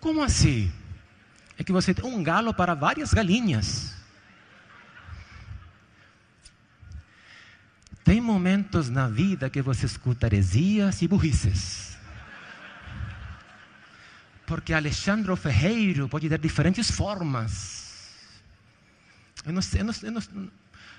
Como 0.00 0.22
assim? 0.22 0.72
É 1.58 1.62
que 1.62 1.72
você 1.72 1.92
tem 1.92 2.04
um 2.04 2.22
galo 2.22 2.54
para 2.54 2.74
várias 2.74 3.12
galinhas. 3.12 4.01
Momentos 8.22 8.88
na 8.88 9.08
vida 9.08 9.50
que 9.50 9.60
você 9.60 9.86
escuta 9.86 10.26
heresias 10.26 11.02
e 11.02 11.08
burrices. 11.08 11.98
Porque 14.46 14.72
Alexandre 14.72 15.34
Ferreiro 15.36 16.08
pode 16.08 16.28
ter 16.28 16.38
diferentes 16.38 16.90
formas. 16.90 18.10
Eu 19.44 19.52
não, 19.52 19.60
eu 19.74 19.84
não, 19.84 19.94
eu 20.02 20.12
não, 20.12 20.50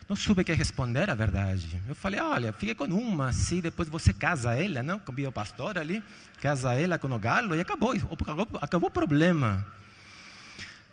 não 0.10 0.15
soube 0.15 0.44
que 0.44 0.53
responder 0.53 1.10
a 1.10 1.15
verdade. 1.15 1.82
Eu 1.88 1.96
falei, 1.96 2.20
olha, 2.20 2.51
fique 2.51 2.75
com 2.75 2.86
uma, 2.86 3.30
assim, 3.30 3.62
depois 3.62 3.88
você 3.88 4.12
casa 4.12 4.53
ela, 4.53 4.84
não? 4.84 5.00
Com 5.00 5.12
o 5.12 5.32
pastor 5.32 5.77
ali, 5.77 6.03
casa 6.42 6.74
ela 6.74 6.98
com 6.98 7.08
o 7.08 7.20
galo 7.20 7.56
e 7.56 7.62
acabou, 7.62 7.94
acabou, 7.94 8.48
acabou 8.62 8.89
o 8.89 8.94
problema. 8.94 9.65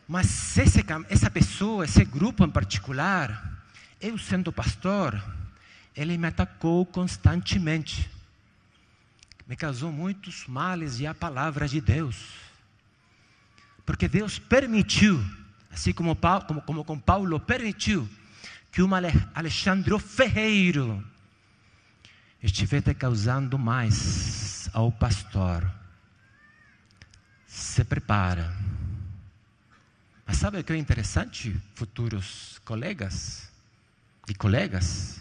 Mas 0.06 0.58
esse, 0.58 0.84
essa 1.08 1.30
pessoa, 1.30 1.84
esse 1.84 2.04
grupo 2.04 2.44
em 2.44 2.50
particular, 2.50 3.64
eu 4.00 4.18
sendo 4.18 4.52
pastor, 4.52 5.22
ele 6.00 6.16
me 6.16 6.28
atacou 6.28 6.86
constantemente. 6.86 8.10
Me 9.46 9.56
causou 9.56 9.90
muitos 9.90 10.46
males 10.46 11.00
e 11.00 11.06
a 11.06 11.14
palavra 11.14 11.66
de 11.66 11.80
Deus. 11.80 12.16
Porque 13.84 14.08
Deus 14.08 14.38
permitiu, 14.38 15.24
assim 15.70 15.92
como, 15.92 16.14
Paulo, 16.14 16.44
como, 16.46 16.62
como 16.62 16.84
com 16.84 16.98
Paulo 16.98 17.40
permitiu, 17.40 18.08
que 18.70 18.82
um 18.82 18.90
Alexandre 19.34 19.98
Ferreiro 19.98 21.04
estivesse 22.42 22.94
causando 22.94 23.58
mais 23.58 24.70
ao 24.72 24.92
pastor. 24.92 25.68
Se 27.46 27.84
prepara 27.84 28.56
mas 30.30 30.38
sabe 30.38 30.60
o 30.60 30.62
que 30.62 30.72
é 30.72 30.76
interessante, 30.76 31.60
futuros 31.74 32.60
colegas 32.64 33.50
e 34.28 34.32
colegas? 34.32 35.20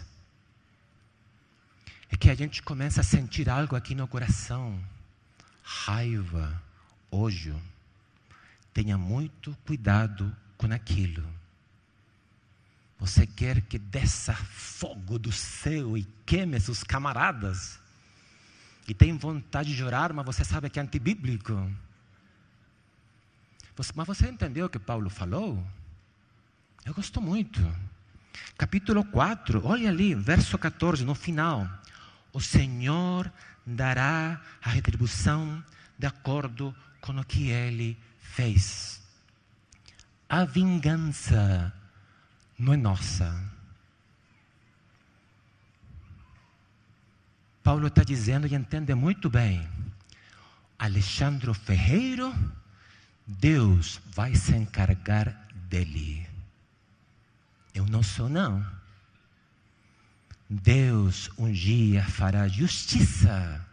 É 2.10 2.16
que 2.16 2.28
a 2.28 2.34
gente 2.34 2.62
começa 2.62 3.00
a 3.00 3.04
sentir 3.04 3.48
algo 3.48 3.76
aqui 3.76 3.94
no 3.94 4.08
coração: 4.08 4.78
raiva, 5.62 6.60
ódio. 7.10 7.60
Tenha 8.74 8.98
muito 8.98 9.56
cuidado 9.64 10.34
com 10.56 10.72
aquilo. 10.72 11.26
Você 12.98 13.26
quer 13.26 13.62
que 13.62 13.78
desça 13.78 14.34
fogo 14.34 15.18
do 15.18 15.32
céu 15.32 15.96
e 15.96 16.06
queime 16.26 16.60
seus 16.60 16.84
camaradas? 16.84 17.78
E 18.86 18.92
tem 18.92 19.16
vontade 19.16 19.70
de 19.70 19.78
chorar, 19.78 20.12
mas 20.12 20.26
você 20.26 20.44
sabe 20.44 20.68
que 20.68 20.78
é 20.78 20.82
antibíblico. 20.82 21.54
Mas 23.94 24.06
você 24.06 24.28
entendeu 24.28 24.66
o 24.66 24.68
que 24.68 24.78
Paulo 24.78 25.08
falou? 25.08 25.64
Eu 26.84 26.92
gosto 26.92 27.20
muito. 27.20 27.60
Capítulo 28.58 29.04
4, 29.04 29.64
olha 29.64 29.88
ali, 29.88 30.14
verso 30.14 30.58
14, 30.58 31.04
no 31.04 31.14
final. 31.14 31.66
O 32.32 32.40
Senhor 32.40 33.30
dará 33.66 34.40
a 34.62 34.70
retribuição 34.70 35.62
de 35.98 36.06
acordo 36.06 36.74
com 37.00 37.12
o 37.18 37.24
que 37.24 37.48
ele 37.48 37.98
fez. 38.20 39.02
A 40.28 40.44
vingança 40.44 41.72
não 42.58 42.72
é 42.72 42.76
nossa. 42.76 43.50
Paulo 47.62 47.88
está 47.88 48.02
dizendo 48.02 48.46
e 48.46 48.54
entende 48.54 48.94
muito 48.94 49.28
bem. 49.28 49.68
Alexandre 50.78 51.52
Ferreiro 51.52 52.34
Deus 53.26 54.00
vai 54.12 54.34
se 54.34 54.56
encargar 54.56 55.46
dele. 55.68 56.26
Eu 57.72 57.86
não 57.86 58.02
sou, 58.02 58.28
não. 58.28 58.66
Deus 60.50 61.30
um 61.38 61.50
dia 61.50 62.04
fará 62.04 62.48
justiça. 62.48 63.64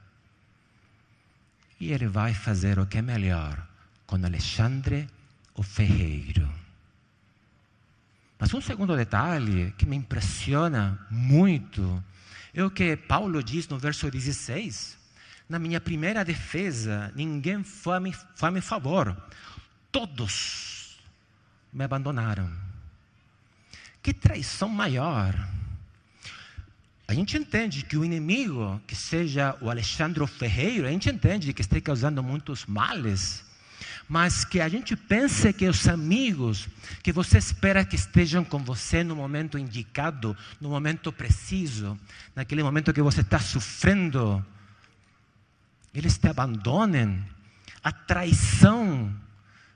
E 1.79 1.91
ele 1.91 2.07
vai 2.07 2.33
fazer 2.33 2.77
o 2.77 2.85
que 2.85 2.99
é 2.99 3.01
melhor 3.01 3.67
com 4.05 4.15
Alexandre 4.23 5.09
o 5.55 5.63
Ferreiro. 5.63 6.47
Mas 8.39 8.53
um 8.53 8.61
segundo 8.61 8.95
detalhe 8.95 9.73
que 9.77 9.85
me 9.87 9.95
impressiona 9.95 11.03
muito 11.09 12.03
é 12.53 12.63
o 12.63 12.69
que 12.69 12.95
Paulo 12.95 13.43
diz 13.43 13.67
no 13.67 13.79
verso 13.79 14.11
16 14.11 14.97
na 15.49 15.57
minha 15.57 15.79
primeira 15.79 16.25
defesa, 16.25 17.11
ninguém 17.15 17.63
foi 17.63 17.95
a, 17.95 18.47
a 18.47 18.51
meu 18.51 18.61
favor. 18.61 19.15
Todos 19.91 20.99
me 21.71 21.85
abandonaram. 21.85 22.51
Que 24.03 24.13
traição 24.13 24.67
maior. 24.67 25.33
A 27.07 27.13
gente 27.13 27.37
entende 27.37 27.83
que 27.83 27.95
o 27.95 28.03
inimigo, 28.03 28.81
que 28.85 28.93
seja 28.93 29.55
o 29.61 29.69
Alexandre 29.69 30.27
Ferreiro, 30.27 30.85
a 30.85 30.91
gente 30.91 31.09
entende 31.09 31.53
que 31.53 31.61
está 31.61 31.79
causando 31.79 32.21
muitos 32.21 32.65
males, 32.65 33.45
mas 34.09 34.43
que 34.43 34.59
a 34.59 34.67
gente 34.67 34.93
pense 34.93 35.53
que 35.53 35.69
os 35.69 35.87
amigos 35.87 36.67
que 37.01 37.13
você 37.13 37.37
espera 37.37 37.85
que 37.85 37.95
estejam 37.95 38.43
com 38.43 38.59
você 38.59 39.05
no 39.05 39.15
momento 39.15 39.57
indicado, 39.57 40.35
no 40.59 40.67
momento 40.69 41.09
preciso, 41.13 41.97
naquele 42.35 42.61
momento 42.61 42.91
que 42.91 43.01
você 43.01 43.21
está 43.21 43.39
sofrendo, 43.39 44.45
eles 45.93 46.17
te 46.17 46.27
abandonem, 46.27 47.23
a 47.81 47.91
traição 47.91 49.15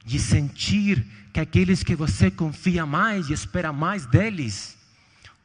de 0.03 0.19
sentir 0.19 1.05
que 1.31 1.39
aqueles 1.39 1.81
que 1.81 1.95
você 1.95 2.29
confia 2.29 2.85
mais 2.85 3.29
e 3.29 3.33
espera 3.33 3.71
mais 3.71 4.05
deles 4.05 4.77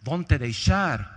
vão 0.03 0.25
te 0.25 0.37
deixar. 0.37 1.16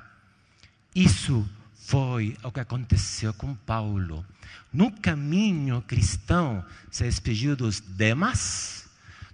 Isso 1.00 1.50
foi 1.86 2.38
o 2.44 2.52
que 2.52 2.60
aconteceu 2.60 3.34
com 3.34 3.56
Paulo. 3.56 4.26
No 4.74 4.92
caminho 4.92 5.82
cristão, 5.82 6.62
se 6.92 7.06
despediu 7.06 7.56
dos 7.56 7.80
demais, 7.80 8.86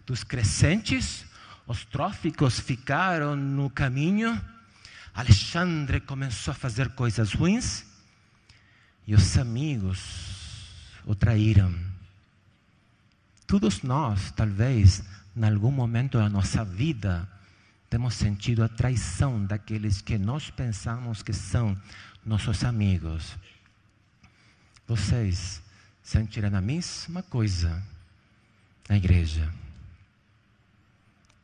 dos 0.06 0.24
crescentes, 0.24 1.26
os 1.66 1.84
tróficos 1.84 2.60
ficaram 2.60 3.36
no 3.36 3.68
caminho. 3.68 4.40
Alexandre 5.12 6.00
começou 6.00 6.52
a 6.52 6.56
fazer 6.56 6.90
coisas 6.90 7.34
ruins 7.34 7.84
e 9.08 9.16
os 9.16 9.36
amigos 9.36 10.00
o 11.04 11.16
traíram. 11.16 11.74
Todos 13.48 13.82
nós, 13.82 14.30
talvez, 14.36 15.04
em 15.36 15.44
algum 15.44 15.72
momento 15.72 16.20
da 16.20 16.30
nossa 16.30 16.64
vida, 16.64 17.28
temos 17.96 18.16
sentido 18.16 18.62
a 18.62 18.68
traição 18.68 19.46
daqueles 19.46 20.02
que 20.02 20.18
nós 20.18 20.50
pensamos 20.50 21.24
que 21.24 21.32
são 21.32 21.82
nossos 22.26 22.66
amigos. 22.66 23.38
Vocês 24.86 25.62
sentirão 26.04 26.54
a 26.58 26.60
mesma 26.60 27.24
coisa 27.24 27.82
na 28.90 28.98
igreja. 28.98 29.50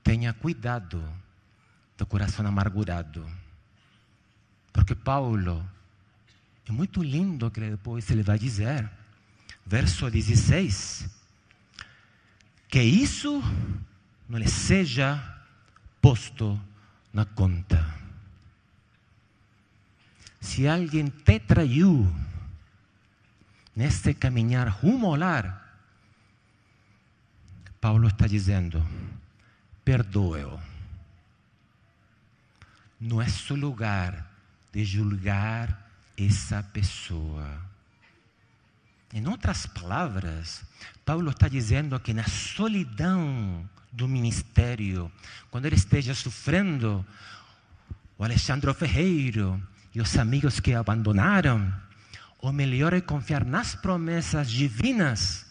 Tenha 0.04 0.34
cuidado 0.34 1.02
do 1.98 2.06
coração 2.06 2.46
amargurado. 2.46 3.26
Porque 4.74 4.94
Paulo 4.94 5.66
é 6.68 6.72
muito 6.74 7.02
lindo 7.02 7.50
que 7.50 7.62
depois 7.62 8.12
ele 8.12 8.24
vai 8.24 8.38
dizer, 8.38 8.92
verso 9.66 10.12
16, 10.12 11.10
que 12.68 12.84
isso 12.84 13.42
não 14.28 14.38
lhe 14.38 14.50
seja 14.50 15.40
posto 16.02 16.60
na 17.14 17.26
conta. 17.26 18.02
Se 20.40 20.68
alguém 20.68 21.08
te 21.10 21.40
traiu 21.40 22.12
neste 23.76 24.16
caminhar 24.16 24.68
rumo 24.68 25.08
ao 25.08 25.16
lar, 25.16 25.46
Paulo 27.80 28.08
está 28.08 28.28
dizendo: 28.28 28.86
perdoe-o. 29.86 30.60
Não 33.00 33.22
é 33.22 33.28
seu 33.28 33.56
lugar 33.56 34.30
de 34.72 34.84
julgar 34.86 35.92
essa 36.18 36.62
pessoa. 36.64 37.62
Em 39.14 39.28
outras 39.28 39.66
palavras, 39.66 40.64
Paulo 41.04 41.32
está 41.32 41.48
dizendo 41.48 42.00
que 42.00 42.14
na 42.14 42.24
solidão 42.24 43.68
do 43.92 44.08
ministério, 44.08 45.12
quando 45.50 45.66
ele 45.66 45.76
esteja 45.76 46.14
sofrendo, 46.16 47.06
o 48.18 48.24
Alexandre 48.24 48.74
Ferreiro 48.74 49.62
e 49.94 50.00
os 50.00 50.18
amigos 50.18 50.60
que 50.60 50.74
abandonaram, 50.74 51.74
o 52.40 52.52
melhor 52.52 52.94
é 52.94 53.02
confiar 53.02 53.44
nas 53.44 53.76
promessas 53.76 54.50
divinas 54.50 55.46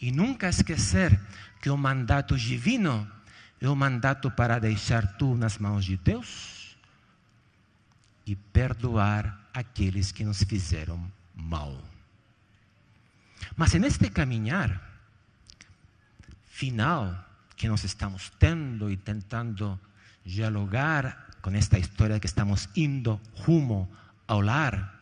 e 0.00 0.10
nunca 0.10 0.48
esquecer 0.48 1.18
que 1.60 1.70
o 1.70 1.76
mandato 1.76 2.36
divino 2.36 3.10
é 3.60 3.68
o 3.68 3.76
mandato 3.76 4.30
para 4.30 4.58
deixar 4.58 5.16
tudo 5.16 5.38
nas 5.38 5.58
mãos 5.58 5.84
de 5.84 5.96
Deus 5.96 6.76
e 8.26 8.34
perdoar 8.34 9.48
aqueles 9.54 10.12
que 10.12 10.24
nos 10.24 10.42
fizeram 10.42 11.10
mal. 11.34 11.82
Mas 13.56 13.72
neste 13.74 14.10
caminhar 14.10 14.82
final 16.48 17.25
que 17.56 17.68
nós 17.68 17.84
estamos 17.84 18.30
tendo 18.38 18.90
e 18.90 18.96
tentando 18.96 19.78
dialogar 20.24 21.26
com 21.40 21.50
esta 21.50 21.78
história 21.78 22.20
que 22.20 22.26
estamos 22.26 22.68
indo 22.76 23.20
rumo 23.34 23.90
ao 24.26 24.40
lar, 24.40 25.00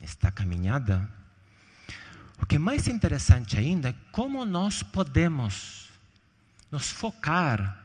esta 0.00 0.30
caminhada, 0.30 1.08
o 2.40 2.46
que 2.46 2.56
é 2.56 2.58
mais 2.58 2.86
interessante 2.86 3.58
ainda 3.58 3.90
é 3.90 3.94
como 4.12 4.44
nós 4.44 4.82
podemos 4.82 5.88
nos 6.70 6.90
focar 6.90 7.84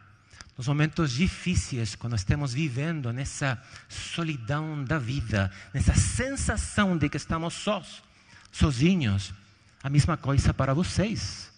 nos 0.58 0.67
momentos 0.67 1.12
difíceis, 1.12 1.95
quando 1.95 2.15
estamos 2.15 2.54
vivendo 2.54 3.12
nessa 3.12 3.60
solidão 3.89 4.84
da 4.84 4.99
vida, 4.99 5.51
nessa 5.73 5.95
sensação 5.95 6.97
de 6.97 7.10
que 7.10 7.17
estamos 7.17 7.56
sós, 7.56 8.04
sozinhos. 8.51 9.34
A 9.82 9.89
mesma 9.89 10.17
coisa 10.17 10.54
para 10.54 10.73
vocês. 10.73 11.51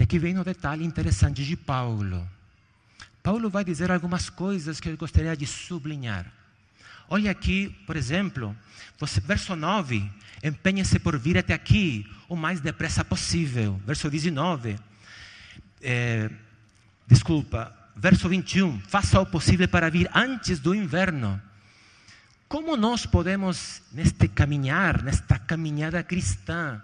E 0.00 0.02
aqui 0.02 0.18
vem 0.18 0.38
um 0.38 0.42
detalhe 0.42 0.82
interessante 0.82 1.44
de 1.44 1.54
Paulo. 1.54 2.26
Paulo 3.22 3.50
vai 3.50 3.62
dizer 3.62 3.90
algumas 3.90 4.30
coisas 4.30 4.80
que 4.80 4.88
eu 4.88 4.96
gostaria 4.96 5.36
de 5.36 5.46
sublinhar. 5.46 6.24
Olha 7.06 7.30
aqui, 7.30 7.68
por 7.86 7.96
exemplo, 7.96 8.56
você, 8.98 9.20
verso 9.20 9.54
9: 9.54 10.10
empenhe-se 10.42 10.98
por 10.98 11.18
vir 11.18 11.36
até 11.36 11.52
aqui 11.52 12.10
o 12.30 12.34
mais 12.34 12.62
depressa 12.62 13.04
possível. 13.04 13.78
Verso 13.84 14.08
19. 14.08 14.78
É, 15.82 16.30
desculpa, 17.06 17.70
verso 17.94 18.26
21, 18.26 18.80
faça 18.80 19.20
o 19.20 19.26
possível 19.26 19.68
para 19.68 19.90
vir 19.90 20.08
antes 20.14 20.58
do 20.58 20.74
inverno. 20.74 21.38
Como 22.48 22.74
nós 22.74 23.04
podemos, 23.04 23.82
neste 23.92 24.28
caminhar, 24.28 25.02
nesta 25.02 25.38
caminhada 25.38 26.02
cristã, 26.02 26.80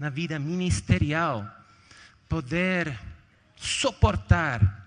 na 0.00 0.10
vida 0.10 0.36
ministerial, 0.36 1.48
poder 2.28 2.98
suportar 3.56 4.84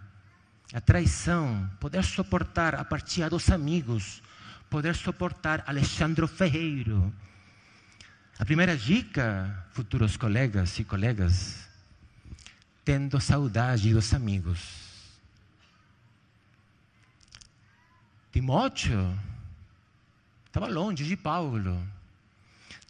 a 0.73 0.79
traição, 0.79 1.69
poder 1.79 2.03
suportar 2.03 2.75
a 2.75 2.85
partida 2.85 3.29
dos 3.29 3.49
amigos, 3.49 4.21
poder 4.69 4.95
suportar 4.95 5.63
Alexandre 5.65 6.27
Ferreiro. 6.27 7.13
A 8.37 8.45
primeira 8.45 8.77
dica, 8.77 9.65
futuros 9.71 10.15
colegas 10.15 10.77
e 10.79 10.83
colegas, 10.83 11.67
tendo 12.85 13.19
saudade 13.19 13.93
dos 13.93 14.13
amigos. 14.13 14.89
Timóteo 18.31 19.17
estava 20.45 20.67
longe 20.67 21.03
de 21.03 21.17
Paulo. 21.17 21.85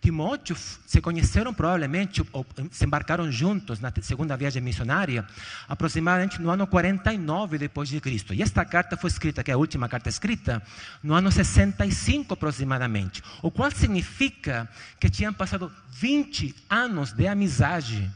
Timóteo 0.02 0.56
se 0.56 1.02
conheceram 1.02 1.54
provavelmente, 1.54 2.24
ou 2.32 2.46
se 2.72 2.86
embarcaram 2.86 3.30
juntos 3.32 3.80
na 3.82 3.92
segunda 4.02 4.38
viagem 4.38 4.62
missionária, 4.62 5.26
aproximadamente 5.68 6.42
no 6.42 6.50
ano 6.50 6.66
49 6.66 7.58
depois 7.58 7.90
de 7.90 8.00
Cristo. 8.00 8.34
E 8.34 8.42
esta 8.42 8.64
carta 8.64 8.96
foi 8.96 9.10
escrita, 9.10 9.44
que 9.44 9.52
é 9.52 9.54
a 9.54 9.58
última 9.58 9.90
carta 9.90 10.08
escrita, 10.08 10.64
no 11.04 11.14
ano 11.14 11.30
65 11.30 12.34
aproximadamente, 12.34 13.22
o 13.42 13.52
qual 13.52 13.70
significa 13.72 14.70
que 15.00 15.10
tinham 15.10 15.34
passado 15.34 15.72
20 15.92 16.56
anos 16.70 17.12
de 17.12 17.28
amizade. 17.28 18.10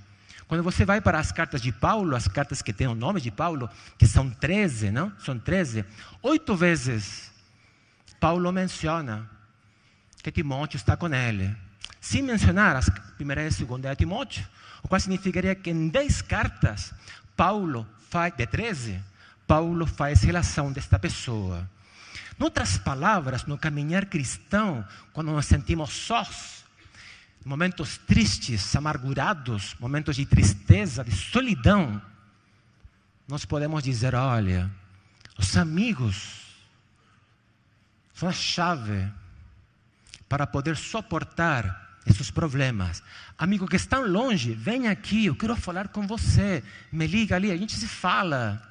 Quando 0.47 0.63
você 0.63 0.85
vai 0.85 1.01
para 1.01 1.19
as 1.19 1.31
cartas 1.31 1.61
de 1.61 1.71
Paulo, 1.71 2.15
as 2.15 2.27
cartas 2.27 2.61
que 2.61 2.71
têm 2.71 2.87
o 2.87 2.95
nome 2.95 3.19
de 3.19 3.31
Paulo, 3.31 3.69
que 3.97 4.07
são 4.07 4.29
13, 4.29 4.89
não? 4.89 5.11
São 5.19 5.37
13. 5.37 5.83
Oito 6.21 6.55
vezes 6.55 7.31
Paulo 8.19 8.51
menciona 8.53 9.29
que 10.21 10.31
Timóteo 10.31 10.77
está 10.77 10.95
com 10.95 11.13
ele. 11.13 11.62
Sem 12.03 12.21
mencionar 12.21 12.75
as 12.75 12.89
primeira 13.15 13.47
e 13.47 13.49
segunda 13.49 13.89
de 13.89 13.95
Timóteo, 13.95 14.45
o 14.83 14.89
qual 14.89 14.99
significaria 14.99 15.55
que 15.55 15.69
em 15.69 15.87
10 15.87 16.21
cartas, 16.23 16.93
Paulo 17.33 17.87
faz, 18.09 18.35
de 18.35 18.45
13, 18.45 19.01
Paulo 19.47 19.87
faz 19.87 20.21
relação 20.21 20.69
desta 20.69 20.99
pessoa. 20.99 21.65
Em 22.37 22.43
outras 22.43 22.77
palavras, 22.77 23.45
no 23.45 23.57
caminhar 23.57 24.07
cristão, 24.07 24.85
quando 25.13 25.31
nos 25.31 25.45
sentimos 25.45 25.93
sós, 25.93 26.65
momentos 27.45 27.97
tristes, 27.99 28.75
amargurados, 28.75 29.73
momentos 29.79 30.17
de 30.17 30.25
tristeza, 30.25 31.05
de 31.05 31.15
solidão, 31.15 32.01
nós 33.29 33.45
podemos 33.45 33.81
dizer: 33.81 34.13
olha, 34.13 34.69
os 35.37 35.55
amigos 35.55 36.53
são 38.13 38.27
a 38.27 38.33
chave 38.33 39.09
para 40.27 40.45
poder 40.45 40.75
suportar 40.75 41.82
esses 42.05 42.29
problemas. 42.29 43.01
Amigo 43.37 43.67
que 43.67 43.75
está 43.75 43.99
longe, 43.99 44.53
vem 44.53 44.87
aqui, 44.87 45.25
eu 45.25 45.35
quero 45.35 45.55
falar 45.55 45.87
com 45.87 46.05
você. 46.05 46.63
Me 46.91 47.07
liga 47.07 47.35
ali, 47.35 47.51
a 47.51 47.57
gente 47.57 47.75
se 47.75 47.87
fala. 47.87 48.61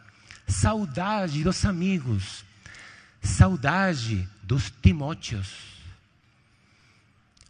Saudade 0.47 1.43
dos 1.43 1.65
amigos, 1.65 2.45
saudade 3.23 4.29
dos 4.43 4.73
Timóteos. 4.83 5.73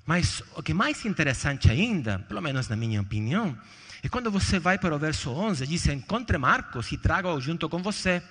Mas 0.05 0.43
o 0.57 0.63
que 0.63 0.75
mais 0.75 1.05
interessante 1.05 1.71
ainda, 1.71 2.19
pelo 2.21 2.41
menos 2.41 2.69
na 2.69 2.77
minha 2.77 3.01
opinião, 3.01 3.57
é 4.03 4.09
quando 4.09 4.31
você 4.31 4.59
vai 4.59 4.79
para 4.79 4.95
o 4.95 4.99
verso 4.99 5.31
11, 5.31 5.67
diz: 5.67 5.87
Encontre 5.87 6.37
Marcos 6.37 6.91
e 6.93 6.99
traga-o 6.99 7.41
junto 7.41 7.69
com 7.69 7.83
você, 7.83 8.23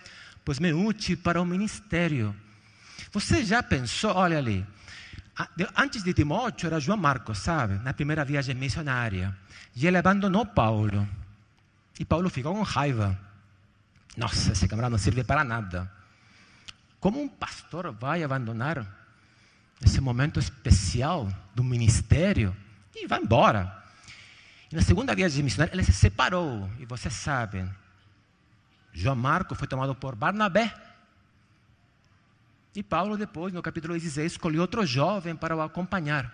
pois 0.44 0.60
me 0.60 0.74
útil 0.74 1.18
para 1.18 1.42
o 1.42 1.46
ministério. 1.46 2.36
Você 3.12 3.44
já 3.44 3.64
pensou, 3.64 4.14
olha 4.16 4.38
ali, 4.38 4.66
antes 5.76 6.04
de 6.04 6.14
Timóteo 6.14 6.68
era 6.68 6.80
João 6.80 6.98
Marcos, 6.98 7.40
sabe, 7.40 7.76
na 7.84 7.94
primeira 7.94 8.26
viagem 8.26 8.56
missionária, 8.56 9.36
e 9.76 9.88
ele 9.88 9.98
abandonou 9.98 10.46
Paulo. 10.46 11.08
E 12.00 12.06
Paulo 12.06 12.30
ficou 12.30 12.54
com 12.54 12.62
raiva. 12.62 13.18
Nossa, 14.18 14.52
esse 14.52 14.68
camarada 14.68 14.92
não 14.92 14.98
serve 14.98 15.24
para 15.24 15.44
nada. 15.44 15.92
Como 17.00 17.22
um 17.22 17.28
pastor 17.28 17.92
vai 17.92 18.24
abandonar 18.24 18.86
esse 19.84 20.00
momento 20.00 20.40
especial 20.40 21.32
do 21.56 21.64
ministério 21.64 22.56
e 22.96 23.08
vai 23.08 23.20
embora. 23.20 23.84
E 24.72 24.76
na 24.76 24.82
segunda 24.82 25.16
viagem 25.16 25.44
missionária, 25.44 25.74
ele 25.74 25.84
se 25.84 25.94
separou. 25.94 26.70
E 26.80 26.86
você 26.86 27.10
sabe, 27.10 27.68
João 28.94 29.16
Marco 29.16 29.56
foi 29.56 29.68
tomado 29.68 29.96
por 29.96 30.16
Barnabé. 30.16 30.74
E 32.74 32.82
Paulo, 32.82 33.18
depois, 33.18 33.54
no 33.54 33.62
capítulo 33.62 33.94
16, 33.94 34.34
escolheu 34.34 34.62
outro 34.62 34.86
jovem 34.86 35.36
para 35.36 35.56
o 35.56 35.62
acompanhar. 35.62 36.34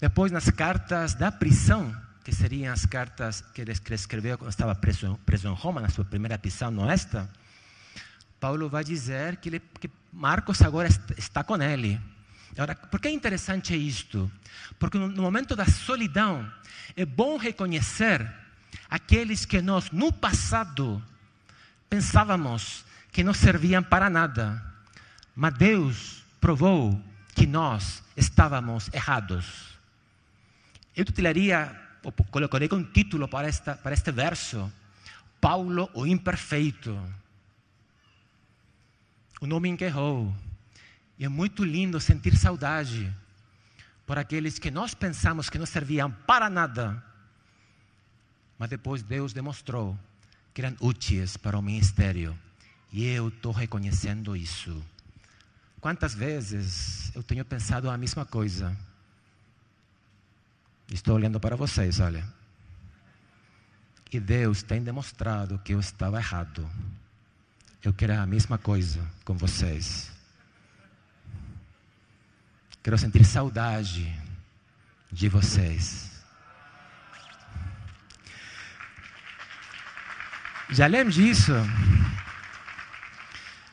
Depois, 0.00 0.30
nas 0.30 0.50
cartas 0.50 1.14
da 1.14 1.32
prisão, 1.32 1.94
que 2.22 2.34
seriam 2.34 2.72
as 2.72 2.84
cartas 2.84 3.40
que 3.40 3.62
ele 3.62 3.72
escreveu 3.72 4.36
quando 4.36 4.50
estava 4.50 4.74
preso, 4.74 5.18
preso 5.24 5.48
em 5.48 5.54
Roma, 5.54 5.80
na 5.80 5.88
sua 5.88 6.04
primeira 6.04 6.38
prisão 6.38 6.70
no 6.70 6.88
esta, 6.90 7.30
Paulo 8.38 8.68
vai 8.68 8.84
dizer 8.84 9.36
que, 9.36 9.48
ele, 9.48 9.60
que 9.80 9.90
Marcos 10.12 10.60
agora 10.60 10.88
está 11.16 11.42
com 11.42 11.56
ele. 11.62 12.00
Agora, 12.52 12.74
por 12.74 13.00
que 13.00 13.08
é 13.08 13.10
interessante 13.10 13.74
isto? 13.74 14.30
Porque 14.78 14.98
no 14.98 15.22
momento 15.22 15.56
da 15.56 15.64
solidão, 15.64 16.50
é 16.94 17.06
bom 17.06 17.38
reconhecer 17.38 18.30
aqueles 18.90 19.46
que 19.46 19.62
nós, 19.62 19.90
no 19.90 20.12
passado, 20.12 21.02
pensávamos 21.88 22.84
que 23.10 23.24
não 23.24 23.32
serviam 23.32 23.82
para 23.82 24.10
nada. 24.10 24.73
Mas 25.34 25.54
Deus 25.54 26.22
provou 26.40 27.00
que 27.34 27.46
nós 27.46 28.02
estávamos 28.16 28.88
errados. 28.92 29.78
Eu 30.96 31.04
ou 32.04 32.12
colocarei 32.30 32.68
um 32.72 32.84
título 32.84 33.26
para, 33.26 33.48
esta, 33.48 33.74
para 33.74 33.94
este 33.94 34.12
verso: 34.12 34.70
Paulo, 35.40 35.90
o 35.94 36.06
imperfeito 36.06 36.96
o 39.44 39.46
nome 39.46 39.68
enterrou. 39.68 40.34
E 41.18 41.24
é 41.26 41.28
muito 41.28 41.64
lindo 41.64 42.00
sentir 42.00 42.34
saudade 42.34 43.14
por 44.06 44.18
aqueles 44.18 44.58
que 44.58 44.70
nós 44.70 44.94
pensamos 44.94 45.50
que 45.50 45.58
não 45.58 45.66
serviam 45.66 46.10
para 46.10 46.48
nada, 46.48 47.04
mas 48.58 48.70
depois 48.70 49.02
Deus 49.02 49.34
demonstrou 49.34 49.98
que 50.54 50.62
eram 50.62 50.74
úteis 50.80 51.36
para 51.36 51.58
o 51.58 51.62
ministério. 51.62 52.34
E 52.90 53.04
eu 53.04 53.28
estou 53.28 53.52
reconhecendo 53.52 54.34
isso. 54.34 54.82
Quantas 55.84 56.14
vezes 56.14 57.12
eu 57.14 57.22
tenho 57.22 57.44
pensado 57.44 57.90
a 57.90 57.98
mesma 57.98 58.24
coisa? 58.24 58.74
Estou 60.90 61.14
olhando 61.14 61.38
para 61.38 61.56
vocês, 61.56 62.00
olha. 62.00 62.24
E 64.10 64.18
Deus 64.18 64.62
tem 64.62 64.82
demonstrado 64.82 65.58
que 65.58 65.74
eu 65.74 65.80
estava 65.80 66.16
errado. 66.16 66.66
Eu 67.82 67.92
quero 67.92 68.18
a 68.18 68.24
mesma 68.24 68.56
coisa 68.56 68.98
com 69.26 69.36
vocês. 69.36 70.10
Quero 72.82 72.96
sentir 72.96 73.22
saudade 73.26 74.10
de 75.12 75.28
vocês. 75.28 76.10
Já 80.70 80.86
além 80.86 81.10
disso, 81.10 81.52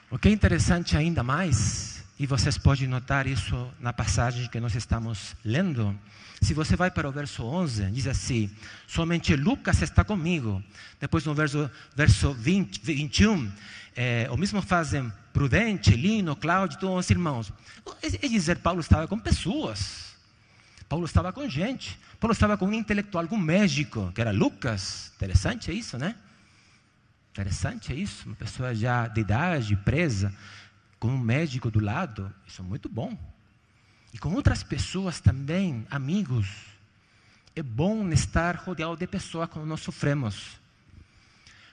o 0.10 0.20
que 0.20 0.28
é 0.28 0.32
interessante 0.34 0.98
ainda 0.98 1.24
mais, 1.24 2.01
e 2.22 2.28
vocês 2.28 2.56
podem 2.56 2.88
notar 2.88 3.26
isso 3.26 3.68
na 3.80 3.92
passagem 3.92 4.48
que 4.48 4.60
nós 4.60 4.76
estamos 4.76 5.36
lendo. 5.44 6.00
Se 6.40 6.54
você 6.54 6.76
vai 6.76 6.92
para 6.92 7.10
o 7.10 7.12
verso 7.12 7.44
11, 7.44 7.90
diz 7.90 8.06
assim: 8.06 8.48
Somente 8.86 9.36
Lucas 9.36 9.82
está 9.82 10.04
comigo. 10.04 10.64
Depois 11.00 11.26
no 11.26 11.34
verso, 11.34 11.68
verso 11.96 12.32
20, 12.32 12.80
21, 12.84 13.52
é, 13.96 14.28
o 14.30 14.38
mesmo 14.38 14.62
fazem 14.62 15.12
Prudente, 15.34 15.96
Lino, 15.96 16.36
Cláudio, 16.36 16.78
todos 16.78 17.06
os 17.06 17.10
irmãos. 17.10 17.52
É, 18.04 18.28
é 18.28 18.30
dizer, 18.30 18.60
Paulo 18.60 18.82
estava 18.82 19.08
com 19.08 19.18
pessoas. 19.18 20.14
Paulo 20.88 21.06
estava 21.06 21.34
com 21.34 21.50
gente. 21.50 22.00
Paulo 22.20 22.34
estava 22.34 22.56
com 22.56 22.68
um 22.68 22.74
intelectual, 22.74 23.28
com 23.28 23.36
um 23.36 23.40
médico, 23.40 24.12
que 24.14 24.22
era 24.22 24.30
Lucas. 24.30 25.12
Interessante 25.16 25.76
isso, 25.76 25.98
né? 25.98 26.14
Interessante 27.32 28.00
isso. 28.00 28.28
Uma 28.28 28.36
pessoa 28.36 28.76
já 28.76 29.08
de 29.08 29.22
idade, 29.22 29.76
presa 29.76 30.32
com 31.02 31.08
um 31.08 31.18
médico 31.18 31.72
do 31.72 31.80
lado, 31.80 32.32
isso 32.46 32.62
é 32.62 32.64
muito 32.64 32.88
bom. 32.88 33.18
E 34.14 34.20
com 34.20 34.36
outras 34.36 34.62
pessoas 34.62 35.20
também, 35.20 35.86
amigos. 35.90 36.48
É 37.56 37.64
bom 37.64 38.08
estar 38.10 38.56
rodeado 38.56 38.96
de 38.96 39.08
pessoas 39.08 39.50
quando 39.50 39.66
nós 39.66 39.82
sofremos. 39.82 40.60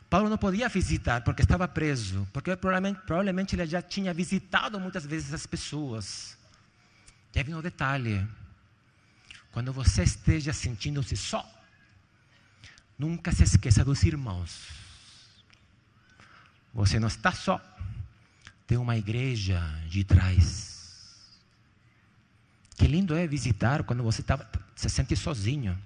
Paulo 0.08 0.30
não 0.30 0.38
podia 0.38 0.66
visitar 0.70 1.20
porque 1.20 1.42
estava 1.42 1.68
preso, 1.68 2.26
porque 2.32 2.56
provavelmente, 2.56 3.02
provavelmente 3.02 3.54
ele 3.54 3.66
já 3.66 3.82
tinha 3.82 4.14
visitado 4.14 4.80
muitas 4.80 5.04
vezes 5.04 5.34
as 5.34 5.46
pessoas. 5.46 6.34
Aí 7.36 7.42
vem 7.42 7.54
o 7.54 7.60
detalhe: 7.60 8.26
quando 9.52 9.74
você 9.74 10.04
esteja 10.04 10.54
sentindo-se 10.54 11.18
só, 11.18 11.46
nunca 12.98 13.30
se 13.30 13.42
esqueça 13.42 13.84
dos 13.84 14.02
irmãos. 14.04 14.68
Você 16.72 16.98
não 16.98 17.08
está 17.08 17.30
só 17.30 17.60
tem 18.68 18.76
uma 18.76 18.98
igreja 18.98 19.59
de 19.88 20.04
trás. 20.04 21.40
Que 22.76 22.87
lindo 22.87 23.16
é 23.16 23.26
visitar 23.26 23.83
quando 23.83 24.02
você 24.02 24.22
tá, 24.22 24.38
se 24.76 24.90
sente 24.90 25.16
sozinho. 25.16 25.76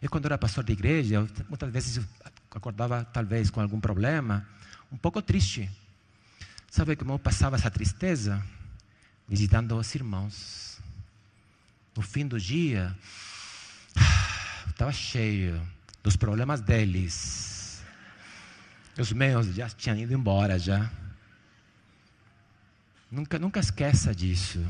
Eu, 0.00 0.08
quando 0.08 0.26
era 0.26 0.38
pastor 0.38 0.62
de 0.62 0.72
igreja, 0.72 1.16
eu, 1.16 1.28
muitas 1.48 1.70
vezes 1.72 2.00
acordava, 2.48 3.04
talvez, 3.04 3.50
com 3.50 3.60
algum 3.60 3.80
problema, 3.80 4.46
um 4.92 4.96
pouco 4.96 5.20
triste. 5.20 5.68
Sabe 6.70 6.94
como 6.94 7.14
eu 7.14 7.18
passava 7.18 7.56
essa 7.56 7.68
tristeza? 7.68 8.40
Visitando 9.28 9.76
os 9.76 9.92
irmãos. 9.96 10.78
No 11.96 12.02
fim 12.02 12.28
do 12.28 12.38
dia, 12.38 12.96
estava 14.70 14.92
cheio 14.92 15.60
dos 16.00 16.14
problemas 16.14 16.60
deles. 16.60 17.82
Os 18.96 19.12
meus 19.12 19.52
já 19.52 19.68
tinham 19.68 19.98
ido 19.98 20.14
embora 20.14 20.60
já. 20.60 20.88
Nunca, 23.10 23.38
nunca 23.38 23.58
esqueça 23.58 24.14
disso. 24.14 24.64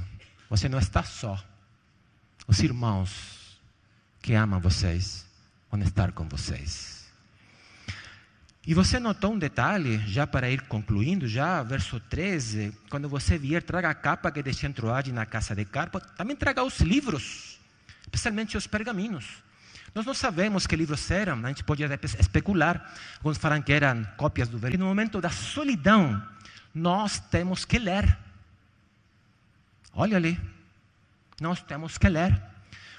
Você 0.49 0.69
não 0.69 0.79
está 0.79 1.03
só. 1.03 1.43
Os 2.47 2.61
irmãos 2.61 3.61
que 4.23 4.35
amam 4.35 4.61
vocês 4.61 5.27
vão 5.71 5.81
estar 5.83 6.13
com 6.13 6.29
vocês. 6.29 7.01
E 8.67 8.75
você 8.75 9.01
notou 9.01 9.33
um 9.33 9.39
detalhe, 9.39 9.99
já 10.07 10.27
para 10.27 10.51
ir 10.51 10.63
concluindo, 10.63 11.27
já, 11.27 11.63
verso 11.63 11.99
13, 11.99 12.73
quando 12.91 13.09
você 13.09 13.39
vier, 13.39 13.63
traga 13.63 13.89
a 13.91 13.95
capa 13.95 14.31
que 14.31 14.43
deixei 14.43 14.69
entrar 14.69 15.07
na 15.09 15.25
casa 15.25 15.55
de 15.55 15.65
Carpo, 15.65 15.99
também 16.01 16.37
traga 16.37 16.63
os 16.63 16.79
livros, 16.81 17.59
especialmente 18.03 18.57
os 18.57 18.67
pergaminhos. 18.67 19.43
Nós 19.95 20.07
não 20.07 20.15
sabemos 20.15 20.67
que 20.67 20.77
livros 20.77 21.11
eram, 21.11 21.45
a 21.45 21.49
gente 21.49 21.65
pode 21.65 21.83
especular. 22.19 22.95
Alguns 23.17 23.39
falam 23.39 23.61
que 23.61 23.73
eram 23.73 24.07
cópias 24.17 24.49
do 24.49 24.59
verbo. 24.59 24.79
No 24.79 24.87
momento 24.87 25.21
da 25.21 25.31
solidão, 25.31 26.23
nós 26.75 27.19
temos 27.19 27.65
que 27.65 27.79
ler. 27.79 28.17
Olha 29.93 30.17
ali, 30.17 30.41
nós 31.41 31.63
temos 31.63 31.99
que 31.99 32.09
ler. 32.09 32.41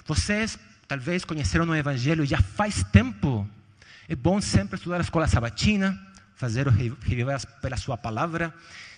Vocês 0.05 0.57
talvez 0.87 1.23
conheceram 1.23 1.65
o 1.65 1.75
Evangelho 1.75 2.25
já 2.25 2.41
faz 2.41 2.83
tempo. 2.83 3.47
É 4.09 4.15
bom 4.15 4.41
sempre 4.41 4.75
estudar 4.75 4.97
a 4.97 5.01
escola 5.01 5.27
sabatina, 5.27 5.97
fazer 6.35 6.67
o 6.67 6.71
reviver 6.71 7.45
pela 7.61 7.77
sua 7.77 7.95
palavra, 7.95 8.53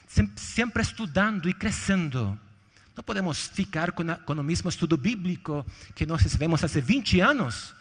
sempre, 0.08 0.82
estudando 0.82 1.48
e 1.48 1.54
crescendo. 1.54 2.40
Não 2.96 3.04
podemos 3.04 3.48
ficar 3.48 3.92
com, 3.92 4.10
a, 4.10 4.16
com 4.16 4.34
o 4.34 4.44
mesmo 4.44 4.70
estudo 4.70 4.98
bíblico 4.98 5.66
que 5.94 6.06
nós 6.06 6.22
recebemos 6.22 6.64
há 6.64 6.68
20 6.68 7.20
anos. 7.20 7.76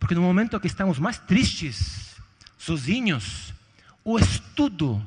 Porque 0.00 0.14
no 0.14 0.22
momento 0.22 0.58
que 0.58 0.66
estamos 0.66 0.98
mais 0.98 1.18
tristes, 1.18 2.16
sozinhos, 2.58 3.54
o 4.04 4.18
estudo 4.18 5.06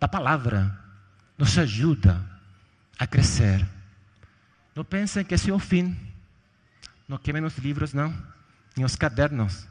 da 0.00 0.08
palavra 0.08 0.78
nos 1.36 1.58
ajuda 1.58 2.33
a 2.98 3.06
crescer. 3.06 3.66
Não 4.74 4.84
pensem 4.84 5.24
que 5.24 5.34
esse 5.34 5.50
é 5.50 5.54
o 5.54 5.58
fim. 5.58 5.96
Não 7.08 7.18
queimem 7.18 7.44
os 7.44 7.56
livros, 7.58 7.92
não. 7.92 8.14
Nem 8.76 8.84
os 8.84 8.96
cadernos. 8.96 9.66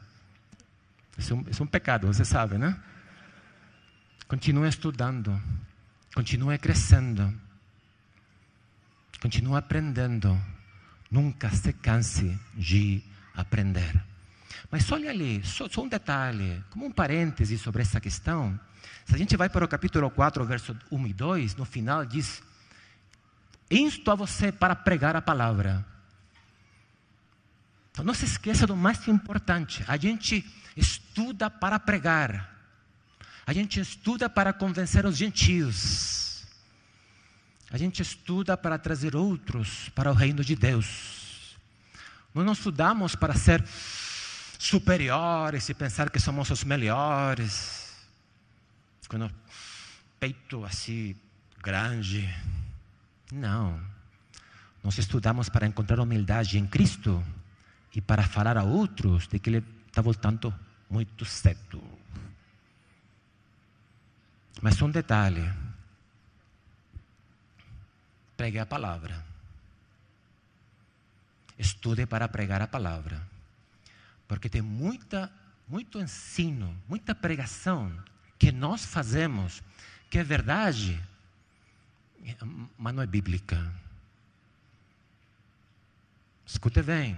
Isso 1.18 1.32
é 1.32 1.36
um, 1.36 1.44
isso 1.48 1.62
é 1.62 1.64
um 1.64 1.68
pecado, 1.68 2.06
você 2.06 2.24
sabe, 2.24 2.58
né? 2.58 2.80
Continue 4.26 4.68
estudando. 4.68 5.40
Continue 6.14 6.58
crescendo. 6.58 7.32
Continue 9.20 9.56
aprendendo. 9.56 10.40
Nunca 11.10 11.50
se 11.50 11.72
canse 11.72 12.38
de 12.54 13.02
aprender. 13.34 14.02
Mas 14.70 14.90
olha 14.90 15.10
ali, 15.10 15.44
só, 15.44 15.68
só, 15.68 15.82
um 15.82 15.88
detalhe, 15.88 16.62
como 16.70 16.86
um 16.86 16.90
parêntese 16.90 17.58
sobre 17.58 17.82
essa 17.82 18.00
questão. 18.00 18.58
Se 19.04 19.14
a 19.14 19.18
gente 19.18 19.36
vai 19.36 19.48
para 19.48 19.64
o 19.64 19.68
capítulo 19.68 20.10
4, 20.10 20.44
verso 20.44 20.76
1 20.90 21.06
e 21.06 21.12
2, 21.12 21.56
no 21.56 21.64
final 21.64 22.04
diz 22.04 22.42
insto 23.70 24.10
a 24.10 24.14
você 24.14 24.52
para 24.52 24.74
pregar 24.74 25.16
a 25.16 25.22
palavra. 25.22 25.84
Então 27.90 28.04
não 28.04 28.14
se 28.14 28.24
esqueça 28.24 28.66
do 28.66 28.76
mais 28.76 29.06
importante: 29.06 29.84
a 29.86 29.96
gente 29.96 30.44
estuda 30.76 31.48
para 31.48 31.78
pregar, 31.78 32.52
a 33.46 33.52
gente 33.52 33.80
estuda 33.80 34.28
para 34.28 34.52
convencer 34.52 35.06
os 35.06 35.16
gentios, 35.16 36.44
a 37.70 37.78
gente 37.78 38.02
estuda 38.02 38.56
para 38.56 38.78
trazer 38.78 39.14
outros 39.14 39.88
para 39.90 40.10
o 40.10 40.14
reino 40.14 40.44
de 40.44 40.56
Deus. 40.56 41.56
Nós 42.34 42.44
não 42.44 42.52
estudamos 42.52 43.14
para 43.14 43.34
ser 43.34 43.64
superiores 44.58 45.68
e 45.68 45.74
pensar 45.74 46.10
que 46.10 46.18
somos 46.18 46.50
os 46.50 46.64
melhores, 46.64 47.94
com 49.08 49.24
o 49.24 49.30
peito 50.18 50.64
assim 50.64 51.14
grande. 51.62 52.28
Não. 53.32 53.80
Nós 54.82 54.98
estudamos 54.98 55.48
para 55.48 55.66
encontrar 55.66 55.98
humildade 56.00 56.58
em 56.58 56.66
Cristo 56.66 57.24
e 57.94 58.00
para 58.00 58.22
falar 58.22 58.56
a 58.56 58.64
outros 58.64 59.26
de 59.26 59.38
que 59.38 59.50
Ele 59.50 59.64
está 59.86 60.02
voltando 60.02 60.54
muito 60.90 61.24
cedo. 61.24 61.82
Mas 64.60 64.80
um 64.82 64.90
detalhe: 64.90 65.50
pregue 68.36 68.58
a 68.58 68.66
palavra. 68.66 69.24
Estude 71.58 72.04
para 72.06 72.28
pregar 72.28 72.60
a 72.60 72.66
palavra. 72.66 73.22
Porque 74.26 74.48
tem 74.48 74.62
muita, 74.62 75.30
muito 75.68 76.00
ensino, 76.00 76.76
muita 76.88 77.14
pregação 77.14 77.92
que 78.38 78.50
nós 78.50 78.84
fazemos 78.84 79.62
que 80.10 80.18
é 80.18 80.24
verdade, 80.24 81.00
mas 82.78 82.94
não 82.94 83.02
é 83.02 83.06
bíblica. 83.06 83.72
Escute 86.46 86.82
bem. 86.82 87.16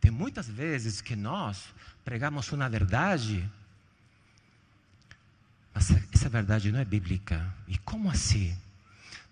Tem 0.00 0.10
muitas 0.10 0.48
vezes 0.48 1.00
que 1.00 1.16
nós 1.16 1.64
pregamos 2.04 2.50
uma 2.52 2.68
verdade, 2.68 3.50
mas 5.72 5.90
essa 6.12 6.28
verdade 6.28 6.70
não 6.70 6.78
é 6.78 6.84
bíblica. 6.84 7.52
E 7.66 7.78
como 7.78 8.10
assim? 8.10 8.56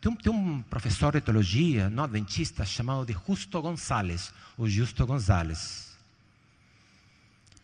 Tem 0.00 0.10
um, 0.10 0.16
tem 0.16 0.32
um 0.32 0.62
professor 0.62 1.12
de 1.12 1.20
teologia 1.20 1.88
não 1.88 2.04
adventista 2.04 2.64
chamado 2.64 3.06
de 3.06 3.12
Justo 3.12 3.62
Gonzalez, 3.62 4.32
o 4.58 4.68
Justo 4.68 5.06
Gonzalez. 5.06 5.96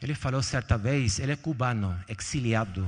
Ele 0.01 0.15
falou 0.15 0.43
certa 0.43 0.79
vez, 0.79 1.19
ele 1.19 1.33
é 1.33 1.37
cubano, 1.37 1.99
exiliado, 2.07 2.87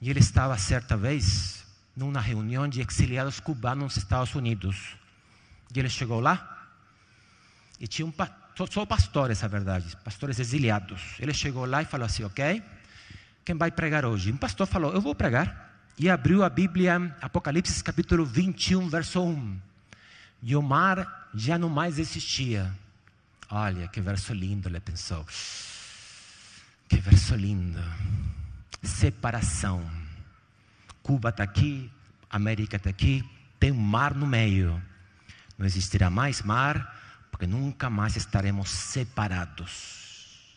e 0.00 0.08
ele 0.08 0.20
estava 0.20 0.56
certa 0.56 0.96
vez 0.96 1.65
numa 1.96 2.20
reunião 2.20 2.68
de 2.68 2.82
exiliados 2.82 3.40
cubanos 3.40 3.84
nos 3.84 3.96
Estados 3.96 4.34
Unidos. 4.34 4.94
E 5.74 5.78
ele 5.78 5.88
chegou 5.88 6.20
lá 6.20 6.68
e 7.80 7.88
tinha 7.88 8.04
um 8.06 8.12
só 8.70 8.84
pastores, 8.84 9.42
a 9.42 9.48
verdade, 9.48 9.96
pastores 10.04 10.38
exiliados. 10.38 11.00
Ele 11.18 11.32
chegou 11.32 11.64
lá 11.64 11.82
e 11.82 11.86
falou 11.86 12.04
assim: 12.04 12.22
Ok, 12.22 12.62
quem 13.44 13.56
vai 13.56 13.70
pregar 13.70 14.04
hoje? 14.04 14.30
Um 14.30 14.36
pastor 14.36 14.66
falou: 14.66 14.92
Eu 14.92 15.00
vou 15.00 15.14
pregar. 15.14 15.64
E 15.98 16.10
abriu 16.10 16.44
a 16.44 16.50
Bíblia, 16.50 17.16
Apocalipse 17.22 17.82
capítulo 17.82 18.26
21, 18.26 18.86
verso 18.90 19.22
1. 19.22 19.58
E 20.42 20.54
o 20.54 20.60
mar 20.60 21.30
já 21.34 21.56
não 21.56 21.70
mais 21.70 21.98
existia. 21.98 22.70
Olha, 23.48 23.88
que 23.88 23.98
verso 24.02 24.34
lindo, 24.34 24.68
ele 24.68 24.78
pensou. 24.78 25.24
Que 26.86 26.98
verso 26.98 27.34
lindo. 27.34 27.82
Separação 28.82 30.05
Cuba 31.06 31.28
está 31.28 31.44
aqui, 31.44 31.88
América 32.28 32.74
está 32.74 32.90
aqui, 32.90 33.24
tem 33.60 33.70
um 33.70 33.76
mar 33.76 34.12
no 34.12 34.26
meio. 34.26 34.82
Não 35.56 35.64
existirá 35.64 36.10
mais 36.10 36.42
mar, 36.42 36.98
porque 37.30 37.46
nunca 37.46 37.88
mais 37.88 38.16
estaremos 38.16 38.68
separados. 38.68 40.50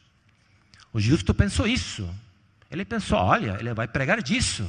O 0.91 0.99
justo 0.99 1.35
pensou 1.35 1.67
isso. 1.67 2.11
Ele 2.71 2.83
pensou: 2.83 3.19
olha, 3.19 3.57
ele 3.59 3.75
vai 3.75 3.87
pregar 3.87 4.23
disso. 4.23 4.67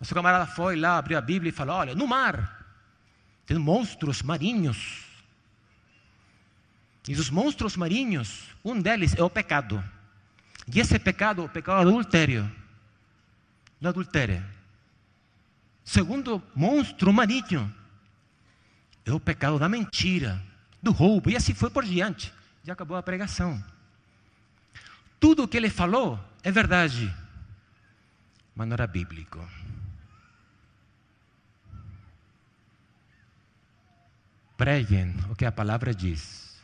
O 0.00 0.04
seu 0.04 0.14
camarada 0.14 0.46
foi 0.46 0.76
lá, 0.76 0.96
abriu 0.96 1.18
a 1.18 1.20
Bíblia 1.20 1.48
e 1.48 1.52
falou: 1.52 1.74
olha, 1.74 1.96
no 1.96 2.06
mar 2.06 2.64
tem 3.44 3.58
monstros 3.58 4.22
marinhos. 4.22 5.02
E 7.08 7.14
os 7.14 7.30
monstros 7.30 7.76
marinhos, 7.76 8.44
um 8.64 8.80
deles 8.80 9.12
é 9.18 9.24
o 9.24 9.28
pecado. 9.28 9.82
E 10.72 10.78
esse 10.78 10.96
pecado, 11.00 11.42
o 11.42 11.48
pecado 11.48 11.80
adultério, 11.80 12.61
não 13.82 13.90
adultério. 13.90 14.42
Segundo 15.84 16.40
monstro 16.54 17.12
marinho, 17.12 17.74
é 19.04 19.12
o 19.12 19.18
pecado 19.18 19.58
da 19.58 19.68
mentira, 19.68 20.40
do 20.80 20.92
roubo, 20.92 21.28
e 21.28 21.36
assim 21.36 21.52
foi 21.52 21.68
por 21.68 21.84
diante. 21.84 22.32
Já 22.62 22.74
acabou 22.74 22.96
a 22.96 23.02
pregação. 23.02 23.62
Tudo 25.18 25.42
o 25.42 25.48
que 25.48 25.56
ele 25.56 25.68
falou 25.68 26.18
é 26.44 26.52
verdade, 26.52 27.12
mas 28.54 28.68
não 28.68 28.74
era 28.74 28.86
bíblico. 28.86 29.44
Preguem 34.56 35.12
o 35.28 35.34
que 35.34 35.44
a 35.44 35.50
palavra 35.50 35.92
diz. 35.92 36.56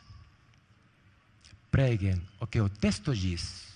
Preguem 1.69 2.21
o 2.39 2.47
que 2.47 2.61
o 2.61 2.69
texto 2.69 3.13
diz. 3.13 3.68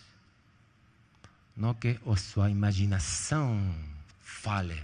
Não 1.56 1.74
que 1.74 2.00
a 2.06 2.16
sua 2.16 2.50
imaginação 2.50 3.74
fale. 4.22 4.82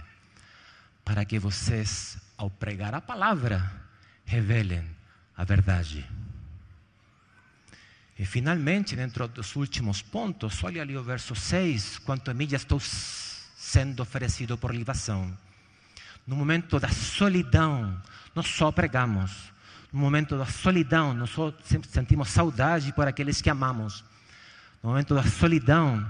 Para 1.04 1.24
que 1.24 1.38
vocês, 1.38 2.18
ao 2.36 2.48
pregar 2.48 2.94
a 2.94 3.00
palavra, 3.00 3.70
revelem 4.24 4.84
a 5.36 5.44
verdade. 5.44 6.08
E 8.18 8.24
finalmente, 8.24 8.94
dentro 8.94 9.26
dos 9.26 9.56
últimos 9.56 10.02
pontos, 10.02 10.62
olha 10.62 10.82
ali 10.82 10.96
o 10.96 11.02
verso 11.02 11.34
6, 11.34 11.98
quanto 11.98 12.30
a 12.30 12.34
mim 12.34 12.48
já 12.48 12.58
estou 12.58 12.78
sendo 12.78 14.00
oferecido 14.00 14.56
por 14.56 14.74
libação. 14.74 15.36
No 16.26 16.36
momento 16.36 16.78
da 16.78 16.90
solidão, 16.90 18.00
nós 18.34 18.46
só 18.46 18.70
pregamos. 18.70 19.52
No 19.92 19.98
momento 19.98 20.38
da 20.38 20.46
solidão, 20.46 21.12
nós 21.14 21.30
só 21.30 21.52
sentimos 21.88 22.28
saudade 22.28 22.92
por 22.92 23.08
aqueles 23.08 23.40
que 23.40 23.50
amamos. 23.50 24.04
No 24.82 24.90
momento 24.90 25.14
da 25.14 25.24
solidão, 25.24 26.06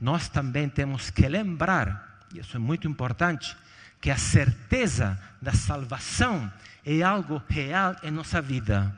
nós 0.00 0.28
também 0.28 0.68
temos 0.68 1.10
que 1.10 1.26
lembrar, 1.28 2.26
e 2.34 2.38
isso 2.38 2.56
é 2.56 2.60
muito 2.60 2.86
importante, 2.86 3.56
que 4.00 4.10
a 4.10 4.16
certeza 4.16 5.18
da 5.40 5.52
salvação 5.52 6.52
é 6.84 7.02
algo 7.02 7.42
real 7.48 7.96
em 8.02 8.10
nossa 8.10 8.40
vida. 8.40 8.96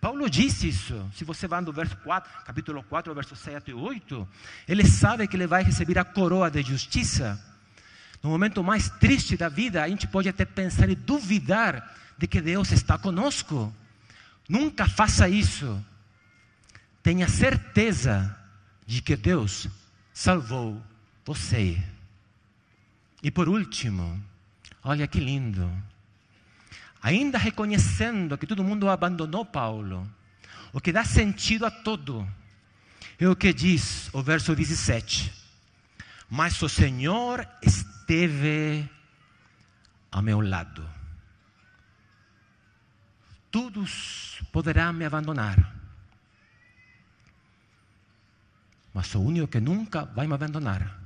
Paulo 0.00 0.28
disse 0.28 0.68
isso. 0.68 1.08
Se 1.14 1.24
você 1.24 1.46
vai 1.46 1.60
no 1.60 1.72
verso 1.72 1.96
4, 1.98 2.44
capítulo 2.44 2.82
4, 2.82 3.14
verso 3.14 3.36
7 3.36 3.70
e 3.70 3.74
8, 3.74 4.28
ele 4.66 4.84
sabe 4.84 5.28
que 5.28 5.36
ele 5.36 5.46
vai 5.46 5.62
receber 5.62 5.98
a 5.98 6.04
coroa 6.04 6.50
de 6.50 6.60
justiça. 6.62 7.40
No 8.22 8.30
momento 8.30 8.62
mais 8.62 8.88
triste 8.88 9.36
da 9.36 9.48
vida, 9.48 9.82
a 9.82 9.88
gente 9.88 10.06
pode 10.08 10.28
até 10.28 10.44
pensar 10.44 10.88
e 10.88 10.94
duvidar 10.94 11.96
de 12.18 12.26
que 12.26 12.40
Deus 12.40 12.72
está 12.72 12.98
conosco. 12.98 13.74
Nunca 14.48 14.88
faça 14.88 15.28
isso. 15.28 15.80
Tenha 17.00 17.28
certeza 17.28 18.36
de 18.86 19.02
que 19.02 19.16
Deus 19.16 19.68
salvou 20.12 20.82
você. 21.24 21.82
E 23.22 23.30
por 23.30 23.48
último, 23.48 24.22
olha 24.82 25.06
que 25.06 25.20
lindo 25.20 25.70
ainda 27.02 27.36
reconhecendo 27.36 28.38
que 28.38 28.46
todo 28.46 28.62
mundo 28.62 28.88
abandonou 28.88 29.44
Paulo, 29.44 30.08
o 30.72 30.80
que 30.80 30.92
dá 30.92 31.04
sentido 31.04 31.66
a 31.66 31.70
tudo, 31.70 32.26
é 33.18 33.28
o 33.28 33.34
que 33.34 33.52
diz 33.52 34.08
o 34.12 34.22
verso 34.22 34.54
17: 34.54 35.32
Mas 36.30 36.62
o 36.62 36.68
Senhor 36.68 37.46
esteve 37.60 38.88
a 40.10 40.22
meu 40.22 40.40
lado. 40.40 40.88
Todos 43.50 44.40
poderão 44.50 44.92
me 44.92 45.04
abandonar, 45.04 45.74
mas 48.92 49.14
o 49.14 49.20
único 49.20 49.48
que 49.48 49.60
nunca 49.60 50.04
vai 50.04 50.26
me 50.26 50.34
abandonar 50.34 51.00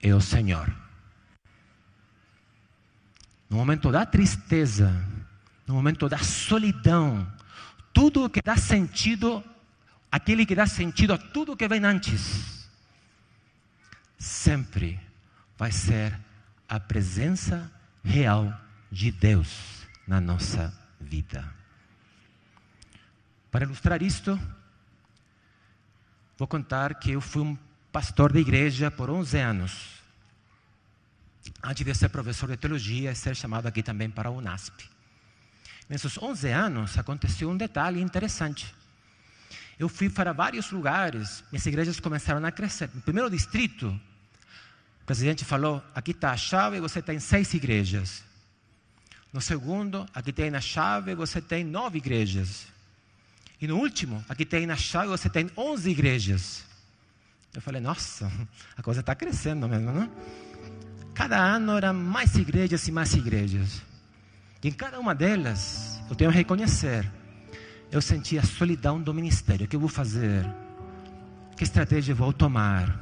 é 0.00 0.14
o 0.14 0.20
Senhor 0.20 0.84
no 3.54 3.58
momento 3.58 3.92
da 3.92 4.04
tristeza, 4.04 4.92
no 5.64 5.74
momento 5.74 6.08
da 6.08 6.18
solidão, 6.18 7.24
tudo 7.92 8.28
que 8.28 8.42
dá 8.42 8.56
sentido, 8.56 9.44
aquele 10.10 10.44
que 10.44 10.56
dá 10.56 10.66
sentido 10.66 11.12
a 11.12 11.18
tudo 11.18 11.56
que 11.56 11.68
vem 11.68 11.84
antes, 11.84 12.68
sempre 14.18 15.00
vai 15.56 15.70
ser 15.70 16.18
a 16.68 16.80
presença 16.80 17.70
real 18.02 18.52
de 18.90 19.12
Deus 19.12 19.86
na 20.04 20.20
nossa 20.20 20.76
vida. 21.00 21.48
Para 23.52 23.66
ilustrar 23.66 24.02
isto, 24.02 24.36
vou 26.44 26.48
contar 26.48 26.96
que 26.96 27.12
eu 27.12 27.22
fui 27.22 27.40
um 27.40 27.56
pastor 27.90 28.30
de 28.30 28.38
igreja 28.38 28.90
por 28.90 29.08
11 29.08 29.38
anos 29.38 30.02
antes 31.62 31.86
de 31.86 31.94
ser 31.94 32.10
professor 32.10 32.50
de 32.50 32.58
teologia 32.58 33.10
e 33.10 33.16
ser 33.16 33.34
chamado 33.34 33.66
aqui 33.66 33.82
também 33.82 34.10
para 34.10 34.28
a 34.28 34.32
UNASP. 34.32 34.84
Nesses 35.88 36.18
11 36.18 36.50
anos 36.50 36.98
aconteceu 36.98 37.48
um 37.48 37.56
detalhe 37.56 37.98
interessante. 37.98 38.74
Eu 39.78 39.88
fui 39.88 40.10
para 40.10 40.34
vários 40.34 40.70
lugares, 40.70 41.42
minhas 41.50 41.64
igrejas 41.64 41.98
começaram 41.98 42.44
a 42.44 42.52
crescer. 42.52 42.90
No 42.94 43.00
primeiro 43.00 43.30
distrito, 43.30 43.88
o 45.00 45.06
presidente 45.06 45.46
falou: 45.46 45.82
aqui 45.94 46.10
está 46.10 46.30
a 46.30 46.36
chave, 46.36 46.78
você 46.78 47.00
tem 47.00 47.18
seis 47.18 47.54
igrejas. 47.54 48.22
No 49.32 49.40
segundo, 49.40 50.06
aqui 50.12 50.30
tem 50.30 50.50
na 50.50 50.60
chave, 50.60 51.14
você 51.14 51.40
tem 51.40 51.64
nove 51.64 51.96
igrejas. 51.96 52.73
E 53.60 53.66
no 53.66 53.76
último, 53.76 54.24
aqui 54.28 54.44
tem 54.44 54.66
na 54.66 54.76
chave, 54.76 55.08
você 55.08 55.28
tem 55.28 55.50
onze 55.56 55.90
igrejas. 55.90 56.64
Eu 57.54 57.62
falei: 57.62 57.80
nossa, 57.80 58.30
a 58.76 58.82
coisa 58.82 59.00
está 59.00 59.14
crescendo 59.14 59.68
mesmo, 59.68 59.92
não? 59.92 60.10
Cada 61.14 61.38
ano 61.38 61.76
eram 61.76 61.94
mais 61.94 62.34
igrejas 62.34 62.88
e 62.88 62.92
mais 62.92 63.14
igrejas. 63.14 63.82
E 64.62 64.68
em 64.68 64.72
cada 64.72 64.98
uma 64.98 65.14
delas, 65.14 66.00
eu 66.10 66.16
tenho 66.16 66.30
que 66.30 66.36
reconhecer, 66.36 67.08
eu 67.92 68.02
sentia 68.02 68.40
a 68.40 68.44
solidão 68.44 69.00
do 69.00 69.14
ministério. 69.14 69.66
O 69.66 69.68
que 69.68 69.76
eu 69.76 69.80
vou 69.80 69.88
fazer? 69.88 70.44
Que 71.56 71.62
estratégia 71.62 72.12
eu 72.12 72.16
vou 72.16 72.32
tomar? 72.32 73.00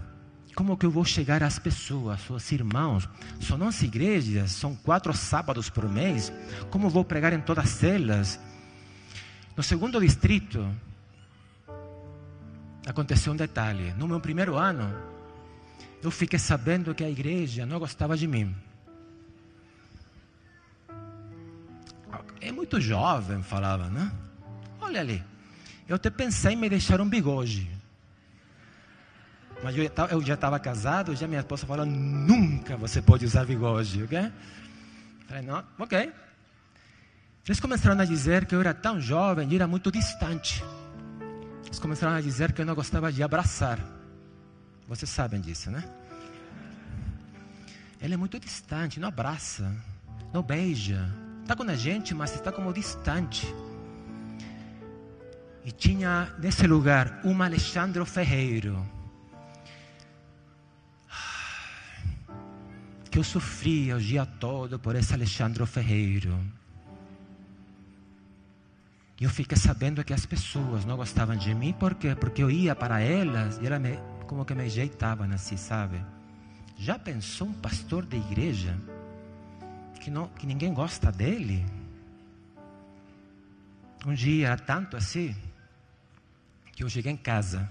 Como 0.54 0.76
que 0.76 0.84
eu 0.84 0.90
vou 0.90 1.04
chegar 1.04 1.42
às 1.42 1.58
pessoas, 1.58 2.20
aos 2.30 2.52
irmãos? 2.52 3.08
São 3.40 3.58
11 3.58 3.86
igrejas, 3.86 4.50
são 4.50 4.74
quatro 4.74 5.14
sábados 5.14 5.70
por 5.70 5.88
mês. 5.88 6.30
Como 6.70 6.86
eu 6.86 6.90
vou 6.90 7.04
pregar 7.04 7.32
em 7.32 7.40
todas 7.40 7.82
elas? 7.82 8.38
No 9.56 9.62
segundo 9.62 10.00
distrito, 10.00 10.66
aconteceu 12.86 13.32
um 13.32 13.36
detalhe. 13.36 13.92
No 13.94 14.08
meu 14.08 14.20
primeiro 14.20 14.56
ano, 14.56 14.94
eu 16.02 16.10
fiquei 16.10 16.38
sabendo 16.38 16.94
que 16.94 17.04
a 17.04 17.10
igreja 17.10 17.66
não 17.66 17.78
gostava 17.78 18.16
de 18.16 18.26
mim. 18.26 18.54
É 22.40 22.50
muito 22.50 22.80
jovem, 22.80 23.42
falava, 23.42 23.88
né? 23.88 24.10
Olha 24.80 25.00
ali, 25.00 25.22
eu 25.88 25.96
até 25.96 26.10
pensei 26.10 26.54
em 26.54 26.56
me 26.56 26.68
deixar 26.68 27.00
um 27.00 27.08
bigode. 27.08 27.70
Mas 29.62 29.76
eu, 29.76 30.20
já 30.22 30.34
estava 30.34 30.58
casado, 30.58 31.14
já 31.14 31.28
minha 31.28 31.40
esposa 31.40 31.66
falou: 31.66 31.86
nunca 31.86 32.76
você 32.76 33.00
pode 33.00 33.24
usar 33.24 33.44
bigode, 33.44 34.02
ok? 34.02 34.32
Falei: 35.28 35.42
não, 35.44 35.62
ok. 35.78 36.12
Eles 37.44 37.58
começaram 37.58 38.00
a 38.00 38.04
dizer 38.04 38.46
que 38.46 38.54
eu 38.54 38.60
era 38.60 38.72
tão 38.72 39.00
jovem 39.00 39.48
e 39.50 39.54
era 39.56 39.66
muito 39.66 39.90
distante. 39.90 40.62
Eles 41.66 41.78
começaram 41.78 42.14
a 42.14 42.20
dizer 42.20 42.52
que 42.52 42.60
eu 42.60 42.66
não 42.66 42.74
gostava 42.74 43.12
de 43.12 43.22
abraçar. 43.22 43.80
Vocês 44.86 45.10
sabem 45.10 45.40
disso, 45.40 45.70
né? 45.70 45.82
Ela 48.00 48.14
é 48.14 48.16
muito 48.16 48.38
distante, 48.38 49.00
não 49.00 49.08
abraça, 49.08 49.74
não 50.32 50.42
beija. 50.42 51.12
Está 51.42 51.56
com 51.56 51.64
a 51.64 51.74
gente, 51.74 52.14
mas 52.14 52.32
está 52.34 52.52
como 52.52 52.72
distante. 52.72 53.52
E 55.64 55.72
tinha 55.72 56.32
nesse 56.38 56.66
lugar 56.66 57.20
um 57.24 57.42
Alexandre 57.42 58.04
Ferreiro. 58.04 58.86
Que 63.10 63.18
eu 63.18 63.24
sofria 63.24 63.96
o 63.96 64.00
dia 64.00 64.24
todo 64.24 64.78
por 64.78 64.94
esse 64.94 65.12
Alexandre 65.12 65.66
Ferreiro. 65.66 66.38
Eu 69.22 69.30
fiquei 69.30 69.56
sabendo 69.56 70.02
que 70.02 70.12
as 70.12 70.26
pessoas 70.26 70.84
não 70.84 70.96
gostavam 70.96 71.36
de 71.36 71.54
mim, 71.54 71.72
por 71.72 71.94
quê? 71.94 72.12
Porque 72.12 72.42
eu 72.42 72.50
ia 72.50 72.74
para 72.74 73.00
elas 73.00 73.56
e 73.62 73.66
ela 73.66 73.78
me, 73.78 73.96
como 74.26 74.44
que 74.44 74.52
me 74.52 74.64
ajeitavam 74.64 75.30
assim, 75.30 75.56
sabe? 75.56 76.04
Já 76.76 76.98
pensou 76.98 77.46
um 77.46 77.52
pastor 77.52 78.04
de 78.04 78.16
igreja 78.16 78.76
que, 80.00 80.10
não, 80.10 80.26
que 80.26 80.44
ninguém 80.44 80.74
gosta 80.74 81.12
dele. 81.12 81.64
Um 84.04 84.12
dia 84.12 84.48
era 84.48 84.56
tanto 84.58 84.96
assim 84.96 85.36
que 86.72 86.82
eu 86.82 86.88
cheguei 86.88 87.12
em 87.12 87.16
casa. 87.16 87.70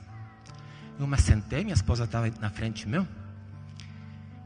Eu 0.98 1.06
me 1.06 1.18
sentei, 1.18 1.66
minha 1.66 1.74
esposa 1.74 2.06
estava 2.06 2.32
na 2.40 2.50
frente 2.50 2.88
meu. 2.88 3.06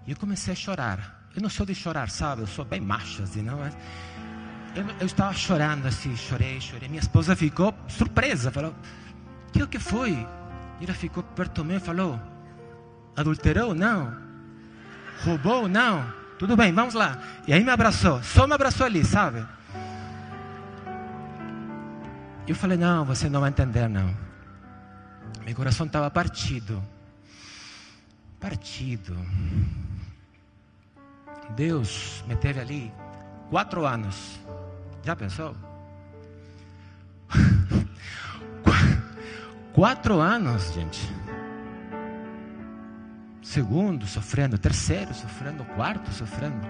E 0.08 0.12
eu 0.12 0.18
comecei 0.18 0.54
a 0.54 0.56
chorar. 0.56 1.30
Eu 1.36 1.42
não 1.44 1.50
sou 1.50 1.68
de 1.68 1.76
chorar, 1.76 2.10
sabe? 2.10 2.42
Eu 2.42 2.48
sou 2.48 2.66
bem 2.66 2.82
macho, 2.82 3.22
assim, 3.22 3.44
não 3.44 3.64
é? 3.64 3.72
Eu, 4.76 4.86
eu 5.00 5.06
estava 5.06 5.34
chorando 5.34 5.88
assim, 5.88 6.16
chorei, 6.18 6.60
chorei. 6.60 6.90
Minha 6.90 7.00
esposa 7.00 7.34
ficou 7.34 7.74
surpresa, 7.88 8.52
falou: 8.52 8.76
O 9.48 9.52
que, 9.54 9.66
que 9.68 9.80
foi? 9.80 10.12
E 10.82 10.84
ela 10.84 10.94
ficou 10.94 11.24
perto 11.24 11.64
de 11.64 11.70
mim 11.70 11.76
e 11.76 11.80
falou: 11.80 12.20
Adulterou? 13.16 13.74
Não. 13.74 14.14
Roubou? 15.24 15.70
Não. 15.70 16.06
Tudo 16.38 16.58
bem, 16.58 16.74
vamos 16.74 16.94
lá. 16.94 17.18
E 17.48 17.54
aí 17.54 17.64
me 17.64 17.72
abraçou, 17.72 18.22
só 18.22 18.46
me 18.46 18.54
abraçou 18.54 18.86
ali, 18.86 19.06
sabe? 19.06 19.46
Eu 22.46 22.56
falei: 22.56 22.78
Não, 22.78 23.06
você 23.06 23.30
não 23.30 23.40
vai 23.40 23.52
entender, 23.52 23.88
não. 23.88 24.14
Meu 25.46 25.56
coração 25.56 25.86
estava 25.86 26.12
partido. 26.12 26.84
Partido. 28.42 29.16
Deus 31.56 32.24
me 32.28 32.36
teve 32.36 32.60
ali 32.60 32.94
quatro 33.50 33.86
anos. 33.86 34.40
Já 35.06 35.16
pensou? 35.16 35.56
quatro 39.72 40.20
anos, 40.20 40.74
gente. 40.74 41.08
Segundo 43.44 44.08
sofrendo, 44.08 44.58
terceiro 44.58 45.14
sofrendo, 45.14 45.64
quarto 45.64 46.12
sofrendo. 46.12 46.66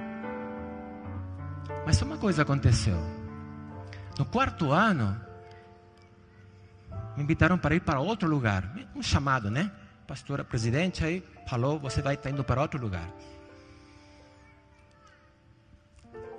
Mas 1.85 2.01
uma 2.01 2.17
coisa 2.17 2.41
aconteceu. 2.41 2.97
No 4.19 4.25
quarto 4.25 4.73
ano, 4.73 5.17
me 7.15 7.23
invitaram 7.23 7.57
para 7.57 7.75
ir 7.75 7.79
para 7.79 8.01
outro 8.01 8.27
lugar. 8.27 8.69
Um 8.93 9.01
chamado, 9.01 9.49
né? 9.49 9.71
Pastora, 10.05 10.43
presidente 10.43 11.05
aí 11.05 11.23
falou, 11.47 11.79
você 11.79 12.01
vai 12.01 12.15
estar 12.15 12.29
indo 12.29 12.43
para 12.43 12.61
outro 12.61 12.81
lugar. 12.81 13.09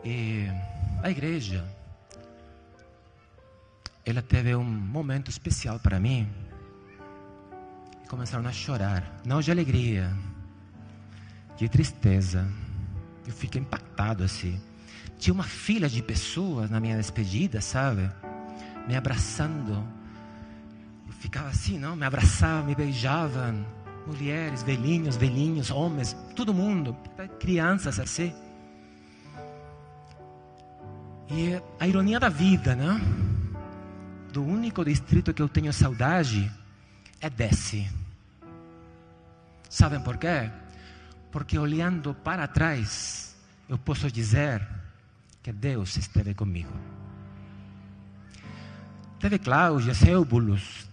E 0.04 0.46
a 1.02 1.10
igreja, 1.10 1.64
ela 4.06 4.22
teve 4.22 4.54
um 4.54 4.64
momento 4.64 5.30
especial 5.30 5.78
para 5.78 6.00
mim. 6.00 6.26
E 8.02 8.08
começaram 8.08 8.46
a 8.48 8.52
chorar, 8.52 9.20
não 9.24 9.40
de 9.40 9.50
alegria, 9.50 10.16
de 11.56 11.68
tristeza. 11.68 12.48
Eu 13.26 13.32
fiquei 13.34 13.60
impactado 13.60 14.24
assim. 14.24 14.58
Tinha 15.18 15.34
uma 15.34 15.44
fila 15.44 15.88
de 15.88 16.02
pessoas 16.02 16.70
na 16.70 16.80
minha 16.80 16.96
despedida, 16.96 17.60
sabe? 17.60 18.10
Me 18.86 18.96
abraçando 18.96 19.84
ficava 21.26 21.48
assim, 21.48 21.78
não? 21.78 21.96
Me 21.96 22.04
abraçava, 22.04 22.66
me 22.66 22.74
beijava. 22.74 23.54
Mulheres, 24.06 24.62
velhinhos, 24.62 25.16
velhinhos, 25.16 25.70
homens, 25.70 26.16
todo 26.36 26.54
mundo, 26.54 26.96
crianças 27.40 27.98
assim. 27.98 28.32
E 31.28 31.60
a 31.80 31.88
ironia 31.88 32.20
da 32.20 32.28
vida, 32.28 32.76
né? 32.76 33.00
Do 34.36 34.44
único 34.44 34.84
distrito 34.84 35.32
que 35.32 35.40
eu 35.40 35.48
tenho 35.48 35.72
saudade 35.72 36.52
é 37.22 37.30
desse. 37.30 37.90
Sabem 39.66 39.98
por 39.98 40.18
quê? 40.18 40.50
Porque 41.32 41.58
olhando 41.58 42.12
para 42.12 42.46
trás, 42.46 43.34
eu 43.66 43.78
posso 43.78 44.12
dizer 44.12 44.60
que 45.42 45.50
Deus 45.50 45.96
esteve 45.96 46.34
comigo. 46.34 46.70
Teve 49.18 49.38
Cláudia, 49.38 49.94
Eubulus, 50.06 50.86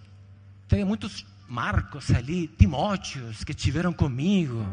tem 0.70 0.86
muitos 0.86 1.26
Marcos 1.46 2.12
ali, 2.12 2.48
Timóteos, 2.48 3.44
que 3.44 3.54
tiveram 3.54 3.92
comigo. 3.92 4.66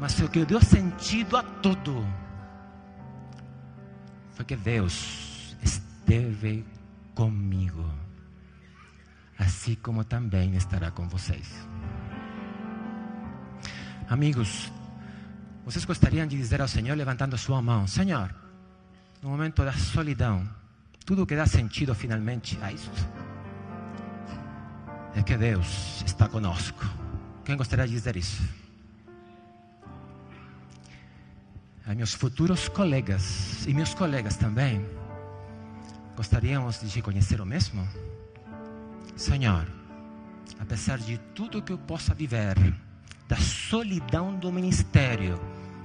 Mas 0.00 0.18
o 0.18 0.28
que 0.28 0.44
deu 0.44 0.60
sentido 0.60 1.36
a 1.36 1.44
tudo 1.44 2.04
foi 4.32 4.44
que 4.44 4.56
Deus 4.56 5.54
esteve 5.62 6.66
comigo. 7.18 7.84
Assim 9.36 9.74
como 9.74 10.04
também 10.04 10.54
estará 10.54 10.92
com 10.92 11.08
vocês. 11.08 11.68
Amigos, 14.08 14.70
vocês 15.64 15.84
gostariam 15.84 16.28
de 16.28 16.36
dizer 16.36 16.60
ao 16.60 16.68
Senhor, 16.68 16.96
levantando 16.96 17.36
sua 17.36 17.60
mão: 17.60 17.88
Senhor, 17.88 18.32
no 19.20 19.30
momento 19.30 19.64
da 19.64 19.72
solidão, 19.72 20.48
tudo 21.04 21.26
que 21.26 21.34
dá 21.34 21.44
sentido 21.44 21.92
finalmente 21.92 22.56
a 22.62 22.72
isto 22.72 23.08
é 25.16 25.20
que 25.20 25.36
Deus 25.36 26.04
está 26.06 26.28
conosco. 26.28 26.84
Quem 27.44 27.56
gostaria 27.56 27.88
de 27.88 27.94
dizer 27.94 28.16
isso? 28.16 28.48
A 31.84 31.94
meus 31.96 32.14
futuros 32.14 32.68
colegas 32.68 33.66
e 33.66 33.74
meus 33.74 33.92
colegas 33.92 34.36
também 34.36 34.86
gostaríamos 36.18 36.80
de 36.80 37.00
conhecer 37.00 37.40
o 37.40 37.46
mesmo? 37.46 37.86
Senhor, 39.14 39.64
apesar 40.58 40.98
de 40.98 41.16
tudo 41.32 41.62
que 41.62 41.72
eu 41.72 41.78
possa 41.78 42.12
viver, 42.12 42.56
da 43.28 43.36
solidão 43.36 44.36
do 44.36 44.50
ministério, 44.50 45.40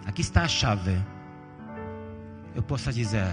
aqui 0.07 0.21
está 0.21 0.41
a 0.41 0.47
chave. 0.47 0.99
Eu 2.55 2.63
possa 2.63 2.91
dizer: 2.91 3.29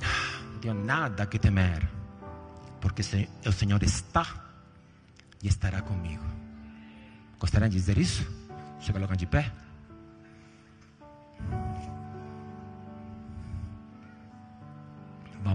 ah, 0.00 0.40
não 0.52 0.60
tenho 0.60 0.74
nada 0.74 1.26
que 1.26 1.36
temer 1.36 1.88
porque 2.80 3.02
o 3.44 3.52
Senhor 3.52 3.82
está 3.82 4.24
e 5.42 5.48
estará 5.48 5.82
comigo. 5.82 6.24
Gostariam 7.40 7.68
de 7.68 7.76
dizer 7.76 7.98
isso? 7.98 8.24
Se 8.80 8.92
colocam 8.92 9.16
de 9.16 9.26
pé. 9.26 9.50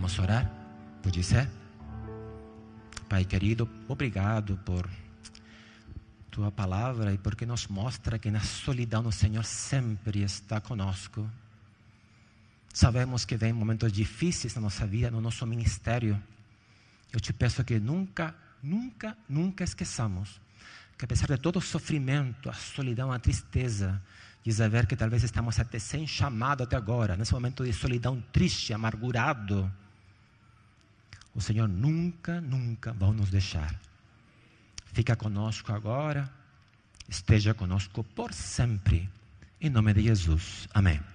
Vamos 0.04 0.20
orar? 0.20 0.52
Pode 1.02 1.24
ser? 1.24 1.48
Pai 3.08 3.24
querido, 3.24 3.70
obrigado 3.88 4.58
por 4.66 4.86
tua 6.30 6.52
palavra 6.52 7.14
e 7.14 7.18
porque 7.18 7.46
nos 7.46 7.70
mostra 7.70 8.20
que 8.20 8.30
na 8.30 8.42
solidão 8.42 9.08
o 9.08 9.14
Senhor 9.14 9.46
sempre 9.46 10.22
está 10.22 10.60
conosco. 10.60 11.26
Sabemos 12.74 13.24
que 13.24 13.38
vem 13.38 13.54
momentos 13.54 13.94
difíceis 13.94 14.54
na 14.56 14.60
nossa 14.60 14.86
vida, 14.86 15.10
no 15.10 15.22
nosso 15.22 15.48
ministério. 15.48 16.22
Eu 17.14 17.22
te 17.22 17.32
peço 17.32 17.64
que 17.64 17.80
nunca, 17.80 18.36
nunca, 18.62 19.18
nunca 19.30 19.64
esqueçamos 19.64 20.42
que 20.98 21.06
apesar 21.06 21.28
de 21.28 21.38
todo 21.38 21.60
o 21.60 21.62
sofrimento, 21.62 22.50
a 22.50 22.54
solidão, 22.54 23.10
a 23.10 23.20
tristeza, 23.20 24.02
de 24.44 24.52
saber 24.52 24.86
que 24.86 24.98
talvez 24.98 25.24
estamos 25.24 25.58
até 25.60 25.80
sem 25.80 26.06
chamado 26.06 26.64
até 26.64 26.76
agora, 26.76 27.16
nesse 27.16 27.34
momento 27.34 27.64
de 27.64 27.72
solidão 27.72 28.22
triste, 28.32 28.74
amargurado, 28.74 29.72
o 31.36 31.42
Senhor 31.42 31.68
nunca, 31.68 32.40
nunca 32.42 32.94
vai 32.94 33.12
nos 33.12 33.30
deixar. 33.30 33.80
Fica 34.86 35.16
conosco 35.16 35.72
agora, 35.72 36.32
esteja 37.10 37.54
conosco 37.54 38.04
por 38.04 38.34
sempre. 38.34 39.10
Em 39.60 39.70
nome 39.70 39.94
de 39.94 40.04
Jesus. 40.04 40.68
Amém. 40.74 41.13